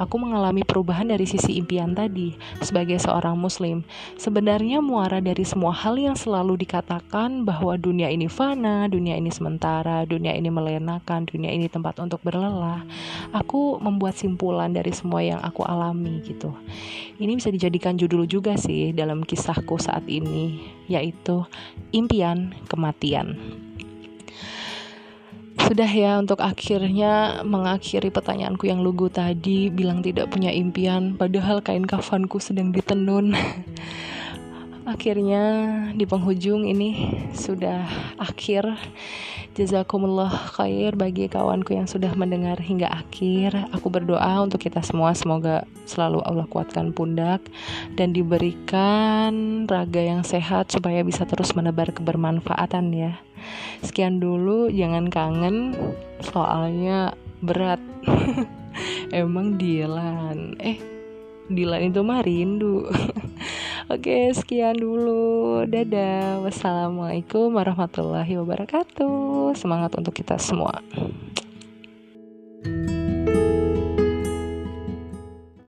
aku 0.00 0.14
mengalami 0.16 0.64
perubahan 0.64 1.12
dari 1.12 1.28
sisi 1.28 1.60
impian 1.60 1.92
tadi 1.92 2.32
sebagai 2.64 2.96
seorang 2.96 3.36
muslim. 3.36 3.84
Sebenarnya 4.16 4.80
muara 4.80 5.20
dari 5.20 5.44
semua 5.44 5.76
hal 5.76 6.00
yang 6.00 6.16
selalu 6.16 6.64
dikatakan 6.64 7.44
bahwa 7.44 7.76
dunia 7.76 8.08
ini 8.08 8.26
fana 8.30 8.86
dunia 8.88 9.18
ini 9.18 9.28
sementara, 9.32 10.04
dunia 10.06 10.32
ini 10.32 10.48
melenakan, 10.62 11.26
dunia 11.26 11.50
ini 11.50 11.66
tempat 11.66 11.98
untuk 11.98 12.22
berlelah. 12.22 12.86
Aku 13.34 13.82
membuat 13.82 14.14
simpulan 14.14 14.70
dari 14.70 14.94
semua 14.94 15.18
yang 15.18 15.42
aku 15.42 15.66
alami 15.66 16.22
gitu. 16.22 16.54
Ini 17.18 17.34
bisa 17.34 17.50
dijadikan 17.50 17.98
judul 17.98 18.30
juga 18.30 18.54
sih 18.54 18.94
dalam 18.94 19.26
kisahku 19.26 19.82
saat 19.82 20.06
ini, 20.06 20.62
yaitu 20.86 21.42
impian 21.90 22.54
kematian. 22.70 23.34
Sudah 25.58 25.90
ya 25.90 26.16
untuk 26.22 26.38
akhirnya 26.38 27.42
mengakhiri 27.42 28.14
pertanyaanku 28.14 28.70
yang 28.70 28.80
lugu 28.80 29.10
tadi 29.10 29.68
bilang 29.68 30.00
tidak 30.00 30.30
punya 30.30 30.54
impian 30.54 31.18
padahal 31.18 31.58
kain 31.58 31.84
kafanku 31.84 32.38
sedang 32.38 32.70
ditenun. 32.70 33.34
akhirnya 34.82 35.44
di 35.94 36.04
penghujung 36.04 36.66
ini 36.66 37.14
sudah 37.32 37.86
akhir 38.18 38.66
jazakumullah 39.52 40.32
khair 40.56 40.96
bagi 40.96 41.28
kawanku 41.28 41.76
yang 41.76 41.84
sudah 41.84 42.12
mendengar 42.16 42.56
hingga 42.60 42.88
akhir. 42.88 43.68
Aku 43.76 43.92
berdoa 43.92 44.44
untuk 44.44 44.64
kita 44.64 44.80
semua 44.80 45.12
semoga 45.12 45.68
selalu 45.84 46.24
Allah 46.24 46.48
kuatkan 46.48 46.92
pundak 46.92 47.44
dan 47.96 48.16
diberikan 48.16 49.64
raga 49.68 50.00
yang 50.00 50.24
sehat 50.24 50.72
supaya 50.72 51.04
bisa 51.04 51.28
terus 51.28 51.52
menebar 51.52 51.92
kebermanfaatan 51.92 52.92
ya. 52.92 53.12
Sekian 53.84 54.22
dulu 54.22 54.72
jangan 54.72 55.12
kangen 55.12 55.76
soalnya 56.24 57.12
berat. 57.44 57.80
Emang 59.12 59.60
Dilan. 59.60 60.56
Eh 60.56 60.91
di 61.52 61.68
lain 61.68 61.92
itu 61.92 62.00
mah 62.00 62.24
rindu. 62.24 62.88
Oke 63.92 64.32
sekian 64.32 64.78
dulu. 64.78 65.62
Dadah. 65.68 66.40
Wassalamualaikum 66.40 67.52
warahmatullahi 67.52 68.40
wabarakatuh. 68.40 69.52
Semangat 69.54 69.92
untuk 69.96 70.16
kita 70.16 70.40
semua. 70.40 70.80
Thank 72.62 72.90
you 72.90 73.01